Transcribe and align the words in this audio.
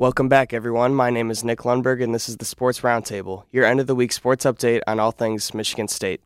Welcome 0.00 0.30
back, 0.30 0.54
everyone. 0.54 0.94
My 0.94 1.10
name 1.10 1.30
is 1.30 1.44
Nick 1.44 1.58
Lundberg, 1.58 2.02
and 2.02 2.14
this 2.14 2.26
is 2.26 2.38
the 2.38 2.46
Sports 2.46 2.80
Roundtable, 2.80 3.44
your 3.50 3.66
end 3.66 3.80
of 3.80 3.86
the 3.86 3.94
week 3.94 4.12
sports 4.12 4.46
update 4.46 4.80
on 4.86 4.98
all 4.98 5.10
things 5.10 5.52
Michigan 5.52 5.88
State. 5.88 6.22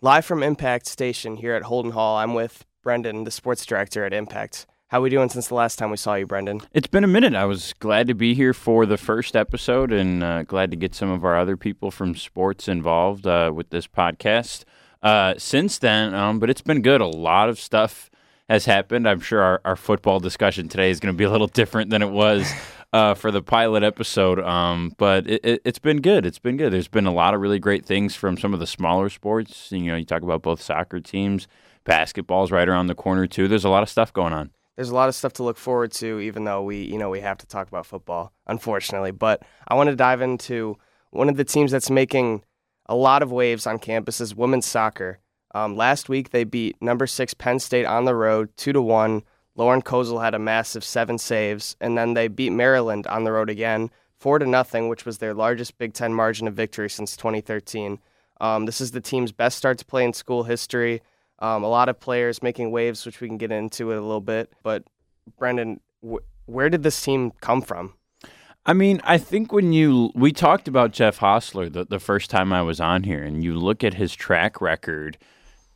Live 0.00 0.24
from 0.24 0.42
Impact 0.42 0.84
Station 0.84 1.36
here 1.36 1.54
at 1.54 1.62
Holden 1.62 1.92
Hall, 1.92 2.16
I'm 2.16 2.34
with 2.34 2.66
Brendan, 2.82 3.22
the 3.22 3.30
sports 3.30 3.64
director 3.64 4.04
at 4.04 4.12
Impact. 4.12 4.66
How 4.88 5.00
we 5.00 5.10
doing 5.10 5.28
since 5.28 5.46
the 5.46 5.54
last 5.54 5.78
time 5.78 5.92
we 5.92 5.96
saw 5.96 6.14
you, 6.14 6.26
Brendan? 6.26 6.62
It's 6.72 6.88
been 6.88 7.04
a 7.04 7.06
minute. 7.06 7.36
I 7.36 7.44
was 7.44 7.72
glad 7.74 8.08
to 8.08 8.14
be 8.14 8.34
here 8.34 8.52
for 8.52 8.84
the 8.84 8.96
first 8.96 9.36
episode 9.36 9.92
and 9.92 10.24
uh, 10.24 10.42
glad 10.42 10.72
to 10.72 10.76
get 10.76 10.92
some 10.92 11.10
of 11.10 11.24
our 11.24 11.38
other 11.38 11.56
people 11.56 11.92
from 11.92 12.16
sports 12.16 12.66
involved 12.66 13.28
uh, 13.28 13.52
with 13.54 13.70
this 13.70 13.86
podcast. 13.86 14.64
Uh, 15.04 15.34
since 15.38 15.78
then, 15.78 16.14
um, 16.16 16.40
but 16.40 16.50
it's 16.50 16.62
been 16.62 16.82
good. 16.82 17.00
A 17.00 17.06
lot 17.06 17.48
of 17.48 17.60
stuff 17.60 18.10
has 18.48 18.64
happened. 18.64 19.08
I'm 19.08 19.20
sure 19.20 19.40
our, 19.40 19.60
our 19.64 19.76
football 19.76 20.18
discussion 20.18 20.68
today 20.68 20.90
is 20.90 20.98
going 20.98 21.14
to 21.14 21.16
be 21.16 21.22
a 21.22 21.30
little 21.30 21.46
different 21.46 21.90
than 21.90 22.02
it 22.02 22.10
was 22.10 22.52
uh, 22.94 23.12
for 23.12 23.32
the 23.32 23.42
pilot 23.42 23.82
episode. 23.82 24.38
Um, 24.38 24.94
but 24.96 25.28
it, 25.28 25.44
it, 25.44 25.62
has 25.64 25.80
been 25.80 26.00
good. 26.00 26.24
It's 26.24 26.38
been 26.38 26.56
good. 26.56 26.72
There's 26.72 26.86
been 26.86 27.06
a 27.06 27.12
lot 27.12 27.34
of 27.34 27.40
really 27.40 27.58
great 27.58 27.84
things 27.84 28.14
from 28.14 28.38
some 28.38 28.54
of 28.54 28.60
the 28.60 28.68
smaller 28.68 29.08
sports. 29.10 29.72
You 29.72 29.80
know, 29.80 29.96
you 29.96 30.04
talk 30.04 30.22
about 30.22 30.42
both 30.42 30.62
soccer 30.62 31.00
teams, 31.00 31.48
basketball's 31.82 32.52
right 32.52 32.68
around 32.68 32.86
the 32.86 32.94
corner 32.94 33.26
too. 33.26 33.48
There's 33.48 33.64
a 33.64 33.68
lot 33.68 33.82
of 33.82 33.90
stuff 33.90 34.12
going 34.12 34.32
on. 34.32 34.52
There's 34.76 34.90
a 34.90 34.94
lot 34.94 35.08
of 35.08 35.16
stuff 35.16 35.32
to 35.34 35.42
look 35.42 35.56
forward 35.58 35.90
to, 35.94 36.20
even 36.20 36.44
though 36.44 36.62
we, 36.62 36.82
you 36.82 36.96
know, 36.96 37.10
we 37.10 37.20
have 37.20 37.38
to 37.38 37.46
talk 37.46 37.66
about 37.66 37.84
football, 37.84 38.32
unfortunately. 38.46 39.10
But 39.10 39.42
I 39.66 39.74
want 39.74 39.90
to 39.90 39.96
dive 39.96 40.20
into 40.20 40.76
one 41.10 41.28
of 41.28 41.36
the 41.36 41.44
teams 41.44 41.72
that's 41.72 41.90
making 41.90 42.44
a 42.86 42.94
lot 42.94 43.22
of 43.22 43.32
waves 43.32 43.66
on 43.66 43.80
campus 43.80 44.20
is 44.20 44.36
women's 44.36 44.66
soccer. 44.66 45.18
Um, 45.52 45.76
last 45.76 46.08
week 46.08 46.30
they 46.30 46.44
beat 46.44 46.80
number 46.80 47.08
six 47.08 47.34
Penn 47.34 47.58
State 47.58 47.86
on 47.86 48.04
the 48.04 48.14
road, 48.14 48.50
two 48.56 48.72
to 48.72 48.82
one. 48.82 49.24
Lauren 49.56 49.82
Kozal 49.82 50.22
had 50.22 50.34
a 50.34 50.38
massive 50.38 50.84
seven 50.84 51.18
saves, 51.18 51.76
and 51.80 51.96
then 51.96 52.14
they 52.14 52.28
beat 52.28 52.50
Maryland 52.50 53.06
on 53.06 53.24
the 53.24 53.32
road 53.32 53.48
again, 53.48 53.90
four 54.18 54.38
to 54.38 54.46
nothing, 54.46 54.88
which 54.88 55.04
was 55.04 55.18
their 55.18 55.34
largest 55.34 55.78
Big 55.78 55.92
Ten 55.92 56.12
margin 56.12 56.48
of 56.48 56.54
victory 56.54 56.90
since 56.90 57.16
2013. 57.16 57.98
Um, 58.40 58.66
this 58.66 58.80
is 58.80 58.90
the 58.90 59.00
team's 59.00 59.32
best 59.32 59.56
start 59.56 59.78
to 59.78 59.84
play 59.84 60.04
in 60.04 60.12
school 60.12 60.42
history. 60.42 61.02
Um, 61.38 61.62
a 61.62 61.68
lot 61.68 61.88
of 61.88 62.00
players 62.00 62.42
making 62.42 62.70
waves, 62.70 63.06
which 63.06 63.20
we 63.20 63.28
can 63.28 63.38
get 63.38 63.52
into 63.52 63.90
it 63.92 63.96
a 63.96 64.00
little 64.00 64.20
bit. 64.20 64.52
But 64.62 64.84
Brendan, 65.38 65.80
wh- 66.04 66.24
where 66.46 66.68
did 66.68 66.82
this 66.82 67.00
team 67.00 67.32
come 67.40 67.62
from? 67.62 67.94
I 68.66 68.72
mean, 68.72 69.00
I 69.04 69.18
think 69.18 69.52
when 69.52 69.72
you 69.72 70.10
we 70.14 70.32
talked 70.32 70.68
about 70.68 70.92
Jeff 70.92 71.18
Hosler 71.18 71.70
the, 71.70 71.84
the 71.84 71.98
first 71.98 72.30
time 72.30 72.52
I 72.52 72.62
was 72.62 72.80
on 72.80 73.02
here, 73.02 73.22
and 73.22 73.44
you 73.44 73.54
look 73.54 73.84
at 73.84 73.94
his 73.94 74.14
track 74.14 74.60
record, 74.60 75.18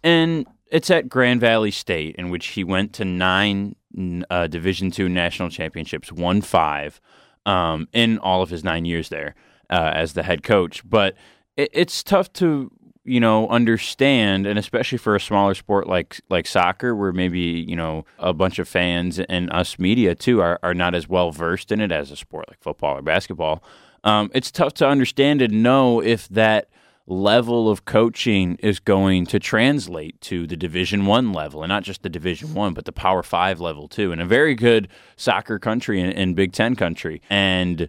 and 0.03 0.47
it's 0.71 0.91
at 0.91 1.09
Grand 1.09 1.41
Valley 1.41 1.71
State, 1.71 2.17
in 2.17 2.31
which 2.31 2.49
he 2.49 2.65
went 2.65 2.93
to 2.95 3.05
nine 3.05 3.75
uh, 4.31 4.47
Division 4.47 4.91
two 4.91 5.09
national 5.09 5.51
championships, 5.51 6.13
won 6.13 6.41
five 6.41 7.01
um, 7.47 7.89
in 7.93 8.19
all 8.19 8.43
of 8.43 8.51
his 8.51 8.63
nine 8.65 8.85
years 8.85 9.09
there 9.09 9.35
uh, 9.71 9.93
as 9.95 10.13
the 10.13 10.23
head 10.23 10.43
coach. 10.43 10.89
But 10.89 11.15
it, 11.57 11.71
it's 11.73 12.03
tough 12.03 12.33
to 12.35 12.71
you 13.05 13.21
know 13.21 13.49
understand, 13.49 14.47
and 14.47 14.59
especially 14.59 14.99
for 14.99 15.17
a 15.17 15.21
smaller 15.21 15.55
sport 15.55 15.87
like 15.87 16.21
like 16.29 16.47
soccer, 16.47 16.95
where 16.95 17.13
maybe 17.13 17.41
you 17.41 17.77
know 17.77 18.05
a 18.19 18.33
bunch 18.33 18.59
of 18.59 18.69
fans 18.69 19.19
and 19.19 19.51
us 19.53 19.79
media 19.79 20.15
too 20.15 20.41
are, 20.41 20.59
are 20.63 20.75
not 20.75 20.95
as 20.95 21.09
well 21.09 21.31
versed 21.31 21.73
in 21.73 21.81
it 21.81 21.91
as 21.91 22.11
a 22.11 22.17
sport 22.17 22.47
like 22.49 22.61
football 22.61 22.97
or 22.99 23.03
basketball. 23.03 23.63
Um, 24.05 24.31
it's 24.35 24.51
tough 24.51 24.75
to 24.75 24.87
understand 24.87 25.43
and 25.43 25.63
know 25.63 26.01
if 26.01 26.29
that 26.29 26.69
level 27.09 27.70
of 27.70 27.84
coaching 27.84 28.56
is 28.56 28.78
going 28.78 29.25
to 29.27 29.39
translate 29.39 30.20
to 30.20 30.47
the 30.47 30.56
division 30.56 31.06
one 31.06 31.33
level 31.33 31.62
and 31.62 31.70
not 31.70 31.83
just 31.83 32.03
the 32.03 32.09
division 32.09 32.53
one 32.53 32.75
but 32.75 32.84
the 32.84 32.92
power 32.92 33.23
five 33.23 33.61
level 33.61 33.89
too 33.89 34.12
in 34.12 34.20
a 34.20 34.27
very 34.27 34.55
good 34.55 34.89
soccer 35.17 35.59
country 35.59 36.00
and, 36.00 36.12
and 36.12 36.37
big 36.37 36.53
ten 36.53 36.77
country. 36.77 37.22
And 37.31 37.88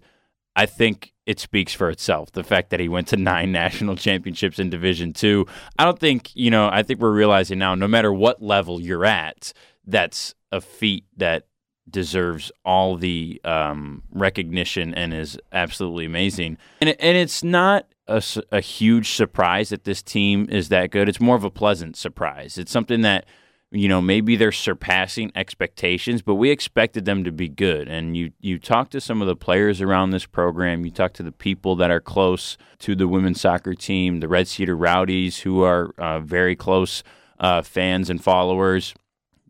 i 0.55 0.65
think 0.65 1.13
it 1.25 1.39
speaks 1.39 1.73
for 1.73 1.89
itself 1.89 2.31
the 2.31 2.43
fact 2.43 2.69
that 2.69 2.79
he 2.79 2.89
went 2.89 3.07
to 3.07 3.17
nine 3.31 3.51
national 3.51 3.95
championships 3.95 4.57
in 4.57 4.69
division 4.69 5.13
two. 5.13 5.45
I 5.77 5.85
don't 5.85 5.99
think 5.99 6.35
you 6.35 6.49
know 6.49 6.69
i 6.71 6.81
think 6.81 6.99
we're 6.99 7.11
realizing 7.11 7.59
now 7.59 7.75
no 7.75 7.87
matter 7.87 8.13
what 8.13 8.41
level 8.41 8.79
you're 8.79 9.05
at 9.05 9.53
that's 9.85 10.33
a 10.51 10.61
feat 10.61 11.05
that 11.17 11.45
deserves 11.89 12.51
all 12.63 12.95
the 12.95 13.41
um, 13.43 14.03
recognition 14.11 14.93
and 14.93 15.13
is 15.13 15.39
absolutely 15.51 16.05
amazing. 16.05 16.57
And, 16.81 16.89
and 16.89 17.17
it's 17.17 17.43
not 17.43 17.87
a, 18.09 18.21
a 18.51 18.59
huge 18.61 19.13
surprise 19.13 19.69
that 19.69 19.83
this 19.83 20.01
team 20.01 20.47
is 20.49 20.69
that 20.69 20.91
good. 20.91 21.07
It's 21.07 21.19
more 21.19 21.35
of 21.35 21.43
a 21.43 21.51
pleasant 21.51 21.95
surprise. 21.95 22.57
It's 22.57 22.71
something 22.71 23.01
that 23.01 23.25
you 23.71 23.87
know 23.87 24.01
maybe 24.01 24.35
they're 24.35 24.51
surpassing 24.51 25.31
expectations 25.35 26.23
but 26.23 26.35
we 26.35 26.49
expected 26.49 27.05
them 27.05 27.23
to 27.23 27.31
be 27.31 27.47
good 27.47 27.87
and 27.87 28.17
you 28.17 28.31
you 28.39 28.57
talk 28.57 28.89
to 28.89 28.99
some 28.99 29.21
of 29.21 29.27
the 29.27 29.35
players 29.35 29.79
around 29.79 30.09
this 30.09 30.25
program 30.25 30.83
you 30.83 30.89
talk 30.89 31.13
to 31.13 31.21
the 31.21 31.31
people 31.31 31.75
that 31.75 31.91
are 31.91 31.99
close 31.99 32.57
to 32.79 32.95
the 32.95 33.07
women's 33.07 33.39
soccer 33.39 33.75
team 33.75 34.21
the 34.21 34.27
red 34.27 34.47
cedar 34.47 34.75
rowdies 34.75 35.41
who 35.41 35.61
are 35.61 35.93
uh, 35.99 36.19
very 36.19 36.55
close 36.55 37.03
uh, 37.39 37.61
fans 37.61 38.09
and 38.09 38.23
followers 38.23 38.95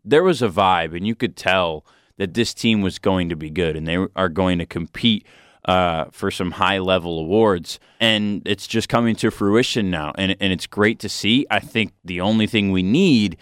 there 0.04 0.22
was 0.22 0.42
a 0.42 0.48
vibe 0.48 0.94
and 0.94 1.06
you 1.06 1.14
could 1.14 1.34
tell 1.34 1.84
that 2.18 2.34
this 2.34 2.52
team 2.52 2.82
was 2.82 2.98
going 2.98 3.30
to 3.30 3.36
be 3.36 3.48
good 3.48 3.74
and 3.74 3.88
they 3.88 3.96
are 4.14 4.28
going 4.28 4.58
to 4.58 4.66
compete 4.66 5.26
uh, 5.64 6.06
for 6.10 6.30
some 6.30 6.52
high 6.52 6.78
level 6.78 7.18
awards. 7.18 7.78
And 7.98 8.42
it's 8.46 8.66
just 8.66 8.88
coming 8.88 9.16
to 9.16 9.30
fruition 9.30 9.90
now. 9.90 10.12
And, 10.16 10.36
and 10.40 10.52
it's 10.52 10.66
great 10.66 10.98
to 11.00 11.08
see. 11.08 11.46
I 11.50 11.60
think 11.60 11.92
the 12.04 12.20
only 12.20 12.46
thing 12.46 12.72
we 12.72 12.82
need 12.82 13.36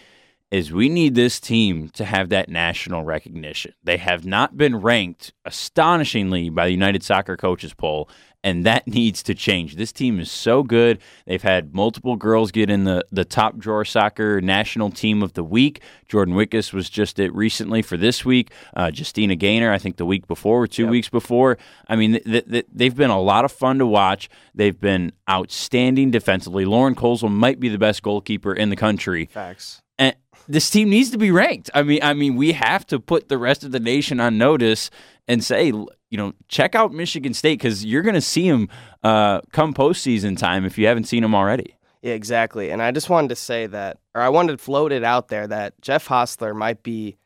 is 0.50 0.72
we 0.72 0.88
need 0.88 1.14
this 1.14 1.38
team 1.40 1.90
to 1.90 2.04
have 2.04 2.30
that 2.30 2.48
national 2.48 3.04
recognition. 3.04 3.74
They 3.84 3.98
have 3.98 4.24
not 4.24 4.56
been 4.56 4.76
ranked 4.76 5.32
astonishingly 5.44 6.48
by 6.48 6.66
the 6.66 6.72
United 6.72 7.02
Soccer 7.02 7.36
Coaches 7.36 7.74
Poll, 7.74 8.08
and 8.44 8.65
that 8.65 8.87
needs 8.87 9.22
to 9.25 9.34
change. 9.34 9.76
This 9.76 9.93
team 9.93 10.21
is 10.21 10.31
so 10.31 10.62
good. 10.62 10.99
They've 11.26 11.43
had 11.43 11.75
multiple 11.75 12.16
girls 12.16 12.50
get 12.50 12.71
in 12.71 12.84
the, 12.84 13.04
the 13.10 13.25
top 13.25 13.59
drawer 13.59 13.84
soccer 13.84 14.41
national 14.41 14.91
team 14.91 15.22
of 15.22 15.34
the 15.34 15.44
week. 15.44 15.82
Jordan 16.09 16.34
Wickus 16.34 16.72
was 16.72 16.88
just 16.88 17.19
it 17.19 17.32
recently 17.34 17.82
for 17.82 17.97
this 17.97 18.25
week. 18.25 18.50
Uh, 18.75 18.91
Justina 18.94 19.37
Gaynor, 19.37 19.72
I 19.72 19.78
think 19.78 19.97
the 19.97 20.06
week 20.06 20.27
before 20.27 20.62
or 20.62 20.66
two 20.66 20.84
yep. 20.84 20.91
weeks 20.91 21.09
before. 21.09 21.59
I 21.88 21.97
mean, 21.97 22.21
th- 22.21 22.47
th- 22.47 22.66
they've 22.72 22.97
been 22.97 23.10
a 23.10 23.21
lot 23.21 23.44
of 23.44 23.53
fun 23.53 23.78
to 23.78 23.87
watch. 23.87 24.28
They've 24.54 24.78
been 24.78 25.12
outstanding 25.28 26.10
defensively. 26.10 26.65
Lauren 26.65 26.94
Kozal 26.94 27.31
might 27.31 27.60
be 27.60 27.69
the 27.69 27.78
best 27.78 28.03
goalkeeper 28.03 28.53
in 28.53 28.71
the 28.71 28.77
country. 28.77 29.27
Facts. 29.27 29.82
And 29.98 30.15
this 30.47 30.71
team 30.71 30.88
needs 30.88 31.10
to 31.10 31.19
be 31.19 31.31
ranked. 31.31 31.71
I 31.75 31.82
mean, 31.82 32.00
I 32.03 32.15
mean, 32.15 32.37
we 32.37 32.53
have 32.53 32.87
to 32.87 32.98
put 32.98 33.28
the 33.28 33.37
rest 33.37 33.65
of 33.65 33.72
the 33.72 33.81
nation 33.81 34.21
on 34.21 34.38
notice 34.38 34.91
and 35.27 35.44
say, 35.44 35.72
you 36.10 36.19
know, 36.19 36.32
check 36.48 36.74
out 36.74 36.92
Michigan 36.92 37.34
State 37.34 37.58
because 37.58 37.84
you're 37.84 38.02
going 38.02 38.14
to 38.14 38.20
see 38.20 38.50
them 38.50 38.69
uh, 39.02 39.41
come 39.52 39.74
postseason 39.74 40.36
time 40.36 40.64
if 40.64 40.78
you 40.78 40.86
haven't 40.86 41.04
seen 41.04 41.22
them 41.22 41.34
already. 41.34 41.74
Yeah, 42.02 42.14
exactly. 42.14 42.70
And 42.70 42.80
I 42.80 42.92
just 42.92 43.10
wanted 43.10 43.28
to 43.28 43.36
say 43.36 43.66
that, 43.66 43.98
or 44.14 44.22
I 44.22 44.28
wanted 44.28 44.52
to 44.52 44.58
float 44.58 44.92
it 44.92 45.04
out 45.04 45.28
there 45.28 45.47
that 45.47 45.80
Jeff 45.80 46.08
Hosler 46.08 46.54
might 46.54 46.82
be 46.82 47.16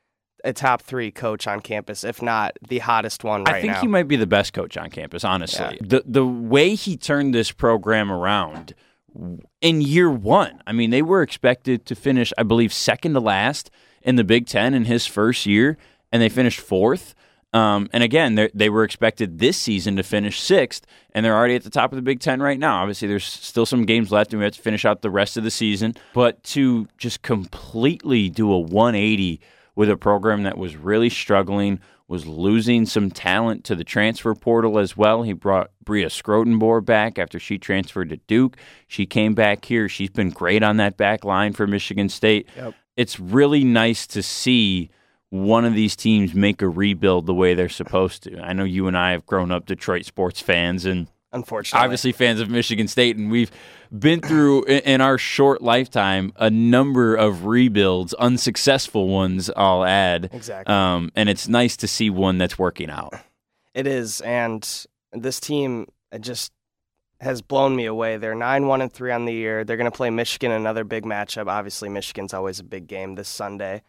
a 0.44 0.52
top 0.52 0.82
three 0.82 1.10
coach 1.10 1.46
on 1.46 1.60
campus, 1.60 2.04
if 2.04 2.22
not 2.22 2.56
the 2.66 2.78
hottest 2.78 3.22
one 3.22 3.44
right 3.44 3.52
now. 3.52 3.58
I 3.58 3.60
think 3.60 3.72
now. 3.74 3.80
he 3.80 3.86
might 3.86 4.08
be 4.08 4.16
the 4.16 4.26
best 4.26 4.52
coach 4.52 4.76
on 4.76 4.90
campus, 4.90 5.24
honestly. 5.24 5.78
Yeah. 5.80 5.86
The 5.86 6.02
the 6.06 6.26
way 6.26 6.74
he 6.74 6.96
turned 6.96 7.34
this 7.34 7.52
program 7.52 8.10
around 8.10 8.74
in 9.60 9.80
year 9.82 10.10
one. 10.10 10.62
I 10.66 10.72
mean, 10.72 10.90
they 10.90 11.02
were 11.02 11.22
expected 11.22 11.86
to 11.86 11.94
finish, 11.94 12.32
I 12.38 12.42
believe, 12.42 12.72
second 12.72 13.14
to 13.14 13.20
last 13.20 13.70
in 14.02 14.16
the 14.16 14.24
Big 14.24 14.46
Ten 14.46 14.74
in 14.74 14.86
his 14.86 15.06
first 15.06 15.46
year, 15.46 15.76
and 16.10 16.20
they 16.20 16.28
finished 16.28 16.60
fourth. 16.60 17.14
Um, 17.52 17.90
and 17.92 18.02
again, 18.02 18.48
they 18.54 18.70
were 18.70 18.82
expected 18.82 19.38
this 19.38 19.58
season 19.58 19.96
to 19.96 20.02
finish 20.02 20.40
sixth, 20.40 20.86
and 21.14 21.24
they're 21.24 21.36
already 21.36 21.54
at 21.54 21.64
the 21.64 21.70
top 21.70 21.92
of 21.92 21.96
the 21.96 22.02
Big 22.02 22.20
Ten 22.20 22.40
right 22.40 22.58
now. 22.58 22.80
Obviously, 22.80 23.08
there's 23.08 23.26
still 23.26 23.66
some 23.66 23.84
games 23.84 24.10
left, 24.10 24.32
and 24.32 24.40
we 24.40 24.44
have 24.44 24.54
to 24.54 24.62
finish 24.62 24.84
out 24.86 25.02
the 25.02 25.10
rest 25.10 25.36
of 25.36 25.44
the 25.44 25.50
season. 25.50 25.94
But 26.14 26.42
to 26.44 26.88
just 26.96 27.20
completely 27.20 28.30
do 28.30 28.50
a 28.50 28.58
180 28.58 29.40
with 29.74 29.90
a 29.90 29.98
program 29.98 30.44
that 30.44 30.56
was 30.56 30.76
really 30.76 31.10
struggling, 31.10 31.78
was 32.08 32.26
losing 32.26 32.86
some 32.86 33.10
talent 33.10 33.64
to 33.64 33.74
the 33.74 33.84
transfer 33.84 34.34
portal 34.34 34.78
as 34.78 34.96
well. 34.96 35.22
He 35.22 35.34
brought 35.34 35.70
Bria 35.84 36.08
Schrotenboer 36.08 36.84
back 36.84 37.18
after 37.18 37.38
she 37.38 37.58
transferred 37.58 38.10
to 38.10 38.16
Duke. 38.16 38.56
She 38.86 39.04
came 39.04 39.34
back 39.34 39.66
here. 39.66 39.90
She's 39.90 40.10
been 40.10 40.30
great 40.30 40.62
on 40.62 40.78
that 40.78 40.96
back 40.96 41.24
line 41.24 41.52
for 41.52 41.66
Michigan 41.66 42.08
State. 42.08 42.48
Yep. 42.56 42.74
It's 42.96 43.20
really 43.20 43.64
nice 43.64 44.06
to 44.06 44.22
see– 44.22 44.88
one 45.32 45.64
of 45.64 45.72
these 45.72 45.96
teams 45.96 46.34
make 46.34 46.60
a 46.60 46.68
rebuild 46.68 47.24
the 47.24 47.32
way 47.32 47.54
they're 47.54 47.70
supposed 47.70 48.22
to. 48.22 48.38
I 48.42 48.52
know 48.52 48.64
you 48.64 48.86
and 48.86 48.98
I 48.98 49.12
have 49.12 49.24
grown 49.24 49.50
up 49.50 49.64
Detroit 49.64 50.04
sports 50.04 50.42
fans 50.42 50.84
and 50.84 51.08
unfortunately 51.32 51.82
obviously 51.82 52.12
fans 52.12 52.38
of 52.38 52.50
Michigan 52.50 52.86
State 52.86 53.16
and 53.16 53.30
we've 53.30 53.50
been 53.98 54.20
through 54.20 54.64
in 54.64 55.00
our 55.00 55.16
short 55.16 55.62
lifetime 55.62 56.34
a 56.36 56.50
number 56.50 57.16
of 57.16 57.46
rebuilds, 57.46 58.12
unsuccessful 58.12 59.08
ones 59.08 59.50
I'll 59.56 59.84
add. 59.84 60.28
Exactly. 60.34 60.70
Um, 60.70 61.10
and 61.16 61.30
it's 61.30 61.48
nice 61.48 61.78
to 61.78 61.88
see 61.88 62.10
one 62.10 62.36
that's 62.36 62.58
working 62.58 62.90
out. 62.90 63.14
It 63.72 63.86
is 63.86 64.20
and 64.20 64.86
this 65.14 65.40
team 65.40 65.86
just 66.20 66.52
has 67.22 67.40
blown 67.40 67.74
me 67.74 67.86
away. 67.86 68.18
They're 68.18 68.34
9 68.34 68.66
1 68.66 68.82
and 68.82 68.92
3 68.92 69.12
on 69.12 69.24
the 69.24 69.32
year. 69.32 69.64
They're 69.64 69.78
going 69.78 69.90
to 69.90 69.96
play 69.96 70.10
Michigan 70.10 70.52
another 70.52 70.84
big 70.84 71.04
matchup. 71.04 71.46
Obviously 71.46 71.88
Michigan's 71.88 72.34
always 72.34 72.60
a 72.60 72.64
big 72.64 72.86
game 72.86 73.14
this 73.14 73.28
Sunday. 73.28 73.80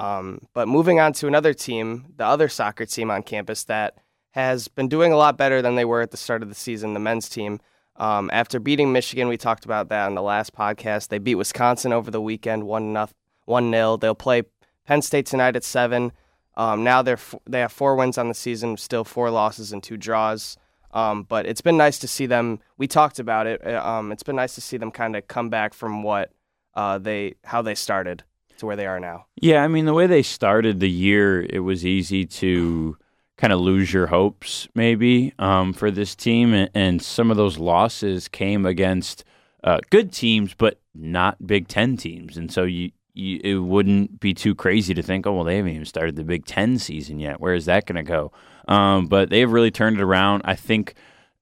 Um, 0.00 0.46
but 0.54 0.66
moving 0.66 0.98
on 0.98 1.12
to 1.14 1.26
another 1.26 1.52
team, 1.52 2.06
the 2.16 2.24
other 2.24 2.48
soccer 2.48 2.86
team 2.86 3.10
on 3.10 3.22
campus 3.22 3.64
that 3.64 3.98
has 4.30 4.66
been 4.66 4.88
doing 4.88 5.12
a 5.12 5.16
lot 5.16 5.36
better 5.36 5.60
than 5.60 5.74
they 5.74 5.84
were 5.84 6.00
at 6.00 6.10
the 6.10 6.16
start 6.16 6.42
of 6.42 6.48
the 6.48 6.54
season. 6.54 6.94
The 6.94 7.00
men's 7.00 7.28
team, 7.28 7.60
um, 7.96 8.30
after 8.32 8.58
beating 8.58 8.92
Michigan, 8.92 9.28
we 9.28 9.36
talked 9.36 9.66
about 9.66 9.90
that 9.90 10.06
on 10.06 10.14
the 10.14 10.22
last 10.22 10.54
podcast. 10.54 11.08
They 11.08 11.18
beat 11.18 11.34
Wisconsin 11.34 11.92
over 11.92 12.10
the 12.10 12.20
weekend, 12.20 12.64
one 12.64 12.96
one 13.44 13.70
nil. 13.70 13.98
They'll 13.98 14.14
play 14.14 14.44
Penn 14.86 15.02
State 15.02 15.26
tonight 15.26 15.54
at 15.54 15.64
seven. 15.64 16.12
Um, 16.56 16.82
now 16.82 17.02
they're 17.02 17.14
f- 17.14 17.34
they 17.46 17.60
have 17.60 17.70
four 17.70 17.94
wins 17.94 18.16
on 18.16 18.28
the 18.28 18.34
season, 18.34 18.78
still 18.78 19.04
four 19.04 19.30
losses 19.30 19.70
and 19.70 19.82
two 19.82 19.98
draws. 19.98 20.56
Um, 20.92 21.24
but 21.24 21.44
it's 21.44 21.60
been 21.60 21.76
nice 21.76 21.98
to 21.98 22.08
see 22.08 22.24
them. 22.24 22.60
We 22.78 22.88
talked 22.88 23.18
about 23.18 23.46
it. 23.46 23.64
Uh, 23.66 23.86
um, 23.86 24.12
it's 24.12 24.22
been 24.22 24.36
nice 24.36 24.54
to 24.54 24.62
see 24.62 24.78
them 24.78 24.90
kind 24.90 25.14
of 25.14 25.28
come 25.28 25.50
back 25.50 25.74
from 25.74 26.02
what 26.02 26.32
uh, 26.74 26.96
they 26.96 27.34
how 27.44 27.60
they 27.60 27.74
started 27.74 28.24
to 28.60 28.66
where 28.66 28.76
they 28.76 28.86
are 28.86 29.00
now. 29.00 29.26
Yeah, 29.36 29.62
I 29.62 29.68
mean 29.68 29.84
the 29.84 29.94
way 29.94 30.06
they 30.06 30.22
started 30.22 30.80
the 30.80 30.90
year, 30.90 31.42
it 31.42 31.60
was 31.60 31.84
easy 31.84 32.24
to 32.26 32.96
kind 33.36 33.52
of 33.52 33.60
lose 33.60 33.92
your 33.92 34.06
hopes 34.06 34.68
maybe 34.74 35.32
um, 35.38 35.72
for 35.72 35.90
this 35.90 36.14
team, 36.14 36.68
and, 36.74 37.02
some 37.02 37.30
of 37.30 37.36
those 37.36 37.58
losses 37.58 38.28
came 38.28 38.66
against 38.66 39.24
uh, 39.64 39.80
good 39.90 40.12
teams, 40.12 40.54
but 40.54 40.78
not 40.94 41.46
Big 41.46 41.68
Ten 41.68 41.96
teams, 41.96 42.36
and 42.36 42.52
so 42.52 42.64
you. 42.64 42.92
You, 43.12 43.40
it 43.42 43.54
wouldn't 43.56 44.20
be 44.20 44.32
too 44.32 44.54
crazy 44.54 44.94
to 44.94 45.02
think, 45.02 45.26
oh 45.26 45.34
well, 45.34 45.44
they 45.44 45.56
haven't 45.56 45.72
even 45.72 45.84
started 45.84 46.14
the 46.14 46.22
Big 46.22 46.46
Ten 46.46 46.78
season 46.78 47.18
yet. 47.18 47.40
Where 47.40 47.54
is 47.54 47.64
that 47.64 47.84
going 47.84 47.96
to 47.96 48.04
go? 48.04 48.30
Um, 48.68 49.08
but 49.08 49.30
they 49.30 49.40
have 49.40 49.50
really 49.50 49.72
turned 49.72 49.98
it 49.98 50.02
around. 50.02 50.42
I 50.44 50.54
think 50.54 50.94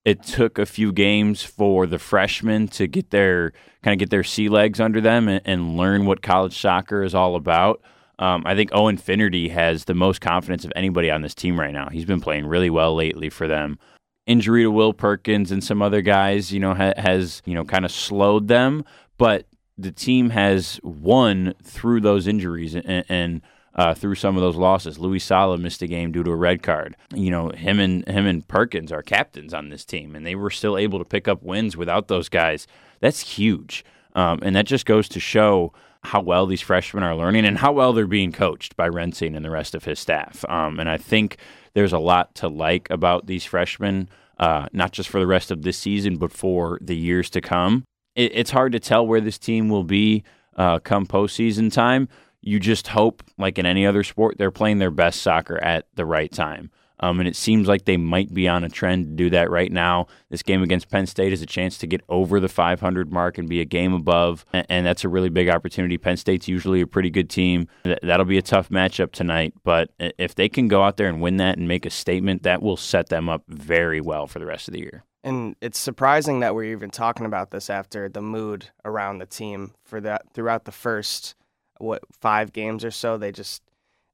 it 0.05 0.23
took 0.23 0.59
a 0.59 0.67
few 0.67 0.93
games 0.93 1.43
for 1.43 1.87
the 1.87 1.99
freshmen 1.99 2.69
to 2.69 2.87
get 2.87 3.11
their 3.11 3.53
kind 3.83 3.95
of 3.95 3.99
get 3.99 4.11
their 4.11 4.25
sea 4.25 4.49
legs 4.49 4.81
under 4.81 5.00
them 5.00 5.29
and, 5.29 5.43
and 5.45 5.77
learn 5.77 6.06
what 6.06 6.23
college 6.23 6.59
soccer 6.59 7.03
is 7.03 7.15
all 7.15 7.37
about. 7.37 7.83
Um, 8.19 8.43
I 8.47 8.56
think 8.56 8.71
Owen 8.73 8.97
Finnerty 8.97 9.49
has 9.50 9.85
the 9.85 9.95
most 9.95 10.21
confidence 10.21 10.65
of 10.65 10.73
anybody 10.75 11.11
on 11.11 11.23
this 11.23 11.35
team 11.35 11.59
right 11.59 11.73
now. 11.73 11.89
He's 11.89 12.05
been 12.05 12.21
playing 12.21 12.47
really 12.47 12.71
well 12.71 12.95
lately 12.95 13.29
for 13.29 13.47
them. 13.47 13.79
Injury 14.27 14.65
to 14.65 14.71
Will 14.71 14.93
Perkins 14.93 15.53
and 15.53 15.62
some 15.62 15.81
other 15.81 16.03
guys, 16.03 16.53
you 16.53 16.61
know, 16.61 16.75
ha- 16.75 16.95
has 16.97 17.43
you 17.45 17.55
know 17.55 17.65
kind 17.65 17.85
of 17.85 17.93
slowed 17.93 18.49
them, 18.49 18.85
but 19.19 19.47
the 19.77 19.93
team 19.93 20.31
has 20.31 20.81
won 20.83 21.55
through 21.62 22.00
those 22.00 22.27
injuries 22.27 22.75
and, 22.75 23.05
and 23.09 23.43
uh, 23.79 23.95
through 23.95 24.17
some 24.17 24.37
of 24.37 24.43
those 24.43 24.57
losses. 24.57 24.99
Louis 24.99 25.21
Sala 25.21 25.57
missed 25.57 25.83
a 25.83 25.87
game 25.87 26.11
due 26.11 26.25
to 26.25 26.33
a 26.33 26.37
red 26.37 26.65
card. 26.65 26.97
You 27.15 27.31
know, 27.31 27.51
him 27.51 27.79
and 27.79 28.07
him 28.09 28.27
and 28.27 28.47
Perkins 28.47 28.91
are 28.91 29.03
captains 29.03 29.55
on 29.55 29.71
this 29.71 29.85
team, 29.85 30.17
and 30.17 30.27
they 30.27 30.35
were 30.35 30.51
still 30.51 30.77
able 30.77 30.99
to 30.99 31.05
pick 31.05 31.29
up 31.29 31.45
wins 31.45 31.77
without 31.77 32.09
those 32.09 32.29
guys. 32.29 32.67
That's 32.99 33.21
huge, 33.21 33.85
um, 34.17 34.41
and 34.43 34.57
that 34.57 34.67
just 34.67 34.85
goes 34.85 35.09
to 35.11 35.21
show 35.21 35.73
how 36.03 36.21
well 36.21 36.47
these 36.47 36.61
freshmen 36.61 37.05
are 37.05 37.15
learning 37.15 37.45
and 37.45 37.59
how 37.59 37.73
well 37.73 37.93
they're 37.93 38.07
being 38.07 38.33
coached 38.33 38.77
by 38.77 38.89
Rensing 38.89 39.37
and 39.37 39.45
the 39.45 39.51
rest 39.51 39.75
of 39.77 39.85
his 39.85 40.01
staff. 40.01 40.45
Um, 40.49 40.81
and 40.81 40.89
I 40.89 40.97
think 40.97 41.39
there's 41.75 41.93
a 41.93 41.99
lot 41.99 42.35
to 42.37 42.49
like 42.49 42.89
about 42.91 43.27
these 43.27 43.45
freshmen, 43.45 44.09
uh, 44.39 44.67
not 44.73 44.93
just 44.93 45.09
for 45.09 45.21
the 45.21 45.27
rest 45.27 45.51
of 45.51 45.63
this 45.63 45.79
season, 45.79 46.17
but 46.17 46.33
for 46.33 46.79
the 46.81 46.97
years 46.97 47.31
to 47.31 47.41
come. 47.41 47.85
It, 48.17 48.33
it's 48.35 48.51
hard 48.51 48.73
to 48.73 48.81
tell 48.81 49.07
where 49.07 49.21
this 49.21 49.39
team 49.39 49.69
will 49.69 49.85
be 49.85 50.25
uh, 50.57 50.81
come 50.81 51.07
postseason 51.07 51.73
time 51.73 52.09
you 52.40 52.61
just 52.61 52.88
hope, 52.88 53.23
like 53.37 53.58
in 53.58 53.67
any 53.67 53.87
other 53.87 54.02
sport, 54.02 54.38
they're 54.38 54.50
playing 54.50 54.79
their 54.79 54.90
best 54.90 55.23
soccer 55.23 55.58
at 55.62 55.87
the 55.94 56.06
right 56.06 56.31
time. 56.31 56.70
Um, 57.00 57.20
and 57.20 57.29
it 57.29 57.37
seems 57.37 57.69
like 57.69 57.85
they 57.85 57.96
might 57.96 58.32
be 58.35 58.49
on 58.49 58.64
a 58.64 58.69
trend 58.69 59.06
to 59.06 59.12
do 59.12 59.31
that 59.31 59.50
right 59.50 59.70
now. 59.70 60.06
This 60.31 60.43
game 60.43 60.62
against 60.62 60.90
Penn 60.90 61.06
State 61.06 61.32
is 61.32 61.43
a 61.43 61.46
chance 61.46 61.79
to 61.79 61.87
get 61.87 62.02
over 62.08 62.40
the 62.40 62.49
500 62.49 63.12
mark 63.12 63.38
and 63.38 63.49
be 63.49 63.61
a 63.61 63.64
game 63.64 63.93
above, 63.93 64.44
and, 64.52 64.67
and 64.69 64.87
that's 64.87 65.05
a 65.05 65.08
really 65.08 65.29
big 65.29 65.49
opportunity. 65.49 65.96
Penn 65.96 66.17
State's 66.17 66.49
usually 66.49 66.81
a 66.81 66.87
pretty 66.87 67.11
good 67.11 67.31
team. 67.31 67.69
That'll 68.02 68.26
be 68.26 68.38
a 68.38 68.43
tough 68.43 68.69
matchup 68.69 69.12
tonight, 69.12 69.55
but 69.62 69.90
if 69.99 70.35
they 70.35 70.49
can 70.49 70.69
go 70.69 70.82
out 70.82 70.96
there 70.96 71.08
and 71.08 71.20
win 71.20 71.37
that 71.37 71.56
and 71.56 71.69
make 71.69 71.87
a 71.87 71.90
statement, 71.90 72.43
that 72.43 72.62
will 72.62 72.76
set 72.76 73.08
them 73.08 73.29
up 73.29 73.44
very 73.46 74.00
well 74.00 74.26
for 74.26 74.38
the 74.38 74.46
rest 74.46 74.69
of 74.69 74.75
the 74.75 74.81
year. 74.81 75.05
And 75.25 75.56
it's 75.61 75.79
surprising 75.79 76.40
that 76.40 76.55
we're 76.55 76.64
even 76.64 76.90
talking 76.90 77.26
about 77.26 77.50
this 77.50 77.69
after 77.69 78.08
the 78.08 78.23
mood 78.23 78.70
around 78.85 79.19
the 79.19 79.26
team 79.26 79.73
for 79.82 80.00
that 80.00 80.32
throughout 80.32 80.64
the 80.64 80.73
first 80.73 81.35
what 81.79 82.03
five 82.21 82.53
games 82.53 82.85
or 82.85 82.91
so. 82.91 83.17
They 83.17 83.33
just 83.33 83.63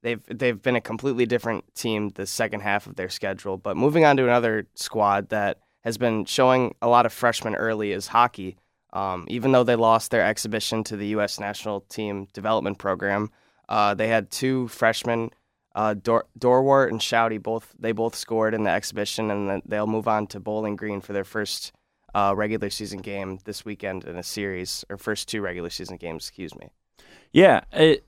they've 0.03 0.23
they've 0.27 0.61
been 0.61 0.77
a 0.77 0.81
completely 0.81 1.27
different 1.27 1.75
team 1.75 2.11
the 2.11 2.27
second 2.27 2.61
half 2.61 2.87
of 2.87 2.97
their 2.97 3.09
schedule. 3.09 3.57
But 3.57 3.77
moving 3.77 4.05
on 4.05 4.17
to 4.19 4.25
another 4.25 4.67
squad 4.75 5.31
that 5.31 5.59
has 5.83 5.99
been 5.99 6.25
showing 6.25 6.75
a 6.81 6.89
lot 6.89 7.07
of 7.07 7.13
freshmen 7.13 7.55
early 7.55 7.93
is 7.93 8.09
hockey. 8.09 8.57
Um, 8.93 9.25
even 9.29 9.51
though 9.51 9.65
they 9.65 9.75
lost 9.75 10.13
their 10.13 10.25
exhibition 10.25 10.85
to 10.85 10.97
the 10.97 11.09
U.S. 11.09 11.41
national 11.41 11.81
team 11.81 12.29
development 12.33 12.79
program, 12.79 13.31
uh, 13.69 13.95
they 13.95 14.07
had 14.07 14.31
two 14.31 14.69
freshmen, 14.69 15.31
uh, 15.75 15.95
Dor- 15.95 16.27
Dorwart 16.39 16.91
and 16.91 17.01
Shouty. 17.01 17.43
Both 17.43 17.75
they 17.77 17.91
both 17.91 18.15
scored 18.15 18.55
in 18.55 18.63
the 18.63 18.71
exhibition, 18.71 19.31
and 19.31 19.63
they'll 19.67 19.89
move 19.89 20.07
on 20.07 20.29
to 20.29 20.41
Bowling 20.41 20.77
Green 20.77 21.01
for 21.01 21.13
their 21.13 21.25
first 21.25 21.73
uh, 22.15 22.35
regular 22.37 22.71
season 22.71 23.01
game 23.01 23.41
this 23.45 23.65
weekend 23.65 24.05
in 24.05 24.17
a 24.17 24.23
series, 24.23 24.85
or 24.89 24.97
first 24.97 25.29
two 25.29 25.41
regular 25.41 25.71
season 25.71 25.97
games. 25.97 26.29
Excuse 26.29 26.55
me. 26.55 26.71
Yeah, 27.35 27.63
it, 27.73 28.07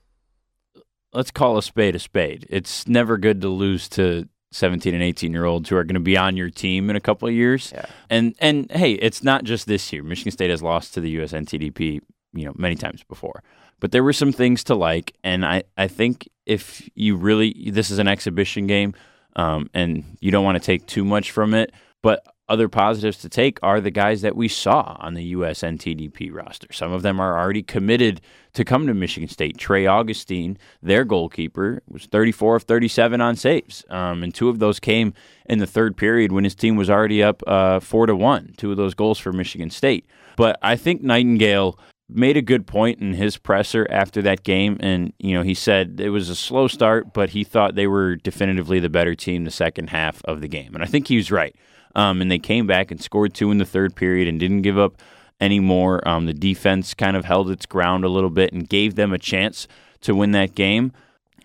let's 1.11 1.31
call 1.31 1.57
a 1.57 1.61
spade 1.61 1.95
a 1.95 1.99
spade. 1.99 2.47
It's 2.49 2.87
never 2.87 3.17
good 3.17 3.41
to 3.41 3.49
lose 3.49 3.89
to 3.89 4.27
17 4.53 4.93
and 4.93 5.03
18 5.03 5.33
year 5.33 5.43
olds 5.43 5.69
who 5.69 5.75
are 5.75 5.83
going 5.83 5.95
to 5.95 5.99
be 5.99 6.15
on 6.15 6.37
your 6.37 6.49
team 6.49 6.89
in 6.89 6.95
a 6.95 7.01
couple 7.01 7.27
of 7.27 7.33
years. 7.33 7.73
Yeah. 7.75 7.85
And 8.09 8.35
and 8.39 8.71
hey, 8.71 8.93
it's 8.93 9.23
not 9.23 9.43
just 9.43 9.67
this 9.67 9.91
year. 9.91 10.01
Michigan 10.01 10.31
State 10.31 10.49
has 10.49 10.63
lost 10.63 10.93
to 10.93 11.01
the 11.01 11.17
USNTDP, 11.17 11.99
you 12.33 12.45
know, 12.45 12.53
many 12.55 12.75
times 12.75 13.03
before. 13.03 13.43
But 13.81 13.91
there 13.91 14.03
were 14.03 14.13
some 14.13 14.31
things 14.31 14.63
to 14.65 14.75
like, 14.75 15.13
and 15.25 15.45
I, 15.45 15.63
I 15.77 15.87
think 15.87 16.29
if 16.45 16.89
you 16.95 17.17
really 17.17 17.69
this 17.69 17.91
is 17.91 17.99
an 17.99 18.07
exhibition 18.07 18.65
game, 18.65 18.95
um, 19.35 19.69
and 19.73 20.05
you 20.21 20.31
don't 20.31 20.45
want 20.45 20.55
to 20.55 20.65
take 20.65 20.87
too 20.87 21.03
much 21.03 21.31
from 21.31 21.53
it, 21.53 21.73
but 22.01 22.25
other 22.49 22.69
positives 22.69 23.17
to 23.19 23.29
take 23.29 23.59
are 23.61 23.81
the 23.81 23.91
guys 23.91 24.21
that 24.21 24.35
we 24.35 24.47
saw 24.47 24.95
on 24.99 25.13
the 25.13 25.33
USNTDP 25.33 26.33
roster. 26.33 26.67
Some 26.71 26.91
of 26.91 27.01
them 27.01 27.19
are 27.19 27.37
already 27.37 27.63
committed 27.63 28.21
to 28.53 28.63
come 28.63 28.87
to 28.87 28.93
Michigan 28.93 29.29
State. 29.29 29.57
Trey 29.57 29.85
Augustine, 29.85 30.57
their 30.81 31.03
goalkeeper, 31.03 31.81
was 31.87 32.05
34 32.05 32.57
of 32.57 32.63
37 32.63 33.21
on 33.21 33.35
saves, 33.35 33.83
um, 33.89 34.23
and 34.23 34.33
two 34.33 34.49
of 34.49 34.59
those 34.59 34.79
came 34.79 35.13
in 35.45 35.59
the 35.59 35.67
third 35.67 35.97
period 35.97 36.31
when 36.31 36.43
his 36.43 36.55
team 36.55 36.75
was 36.75 36.89
already 36.89 37.21
up 37.21 37.43
uh, 37.47 37.79
four 37.79 38.05
to 38.05 38.15
one. 38.15 38.53
Two 38.57 38.71
of 38.71 38.77
those 38.77 38.93
goals 38.93 39.19
for 39.19 39.33
Michigan 39.33 39.69
State. 39.69 40.05
But 40.35 40.57
I 40.61 40.75
think 40.75 41.03
Nightingale 41.03 41.77
made 42.09 42.37
a 42.37 42.41
good 42.41 42.65
point 42.65 42.99
in 43.01 43.13
his 43.13 43.37
presser 43.37 43.85
after 43.89 44.21
that 44.21 44.43
game 44.43 44.77
and 44.79 45.11
you 45.19 45.33
know 45.33 45.41
he 45.43 45.53
said 45.53 45.99
it 45.99 46.09
was 46.09 46.29
a 46.29 46.35
slow 46.35 46.65
start 46.65 47.11
but 47.11 47.31
he 47.31 47.43
thought 47.43 47.75
they 47.75 47.87
were 47.87 48.15
definitively 48.15 48.79
the 48.79 48.89
better 48.89 49.13
team 49.13 49.43
the 49.43 49.51
second 49.51 49.89
half 49.89 50.21
of 50.23 50.39
the 50.39 50.47
game 50.47 50.73
and 50.73 50.81
i 50.81 50.87
think 50.87 51.09
he 51.09 51.17
was 51.17 51.31
right 51.31 51.53
um, 51.97 52.21
and 52.21 52.31
they 52.31 52.39
came 52.39 52.67
back 52.67 52.91
and 52.91 53.01
scored 53.01 53.33
two 53.33 53.51
in 53.51 53.57
the 53.57 53.65
third 53.65 53.95
period 53.95 54.27
and 54.27 54.39
didn't 54.39 54.61
give 54.61 54.77
up 54.77 55.01
any 55.41 55.59
more. 55.59 56.07
Um, 56.07 56.27
the 56.27 56.33
defense 56.33 56.93
kind 56.93 57.17
of 57.17 57.25
held 57.25 57.49
its 57.49 57.65
ground 57.65 58.05
a 58.05 58.09
little 58.09 58.29
bit 58.29 58.53
and 58.53 58.69
gave 58.69 58.95
them 58.95 59.11
a 59.11 59.17
chance 59.17 59.67
to 60.01 60.15
win 60.15 60.31
that 60.31 60.55
game. 60.55 60.93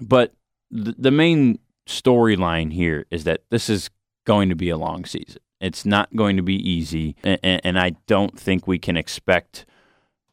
But 0.01 0.35
th- 0.73 0.97
the 0.99 1.11
main 1.11 1.59
storyline 1.87 2.73
here 2.73 3.07
is 3.11 3.25
that 3.25 3.41
this 3.51 3.69
is 3.69 3.91
going 4.25 4.51
to 4.51 4.55
be 4.55 4.69
a 4.69 4.77
long 4.77 5.05
season. 5.05 5.41
It's 5.61 5.87
not 5.87 6.15
going 6.15 6.37
to 6.37 6.43
be 6.43 6.57
easy, 6.57 7.17
and, 7.25 7.61
and 7.65 7.79
I 7.79 7.91
don't 8.07 8.39
think 8.39 8.67
we 8.67 8.79
can 8.79 8.97
expect 8.97 9.65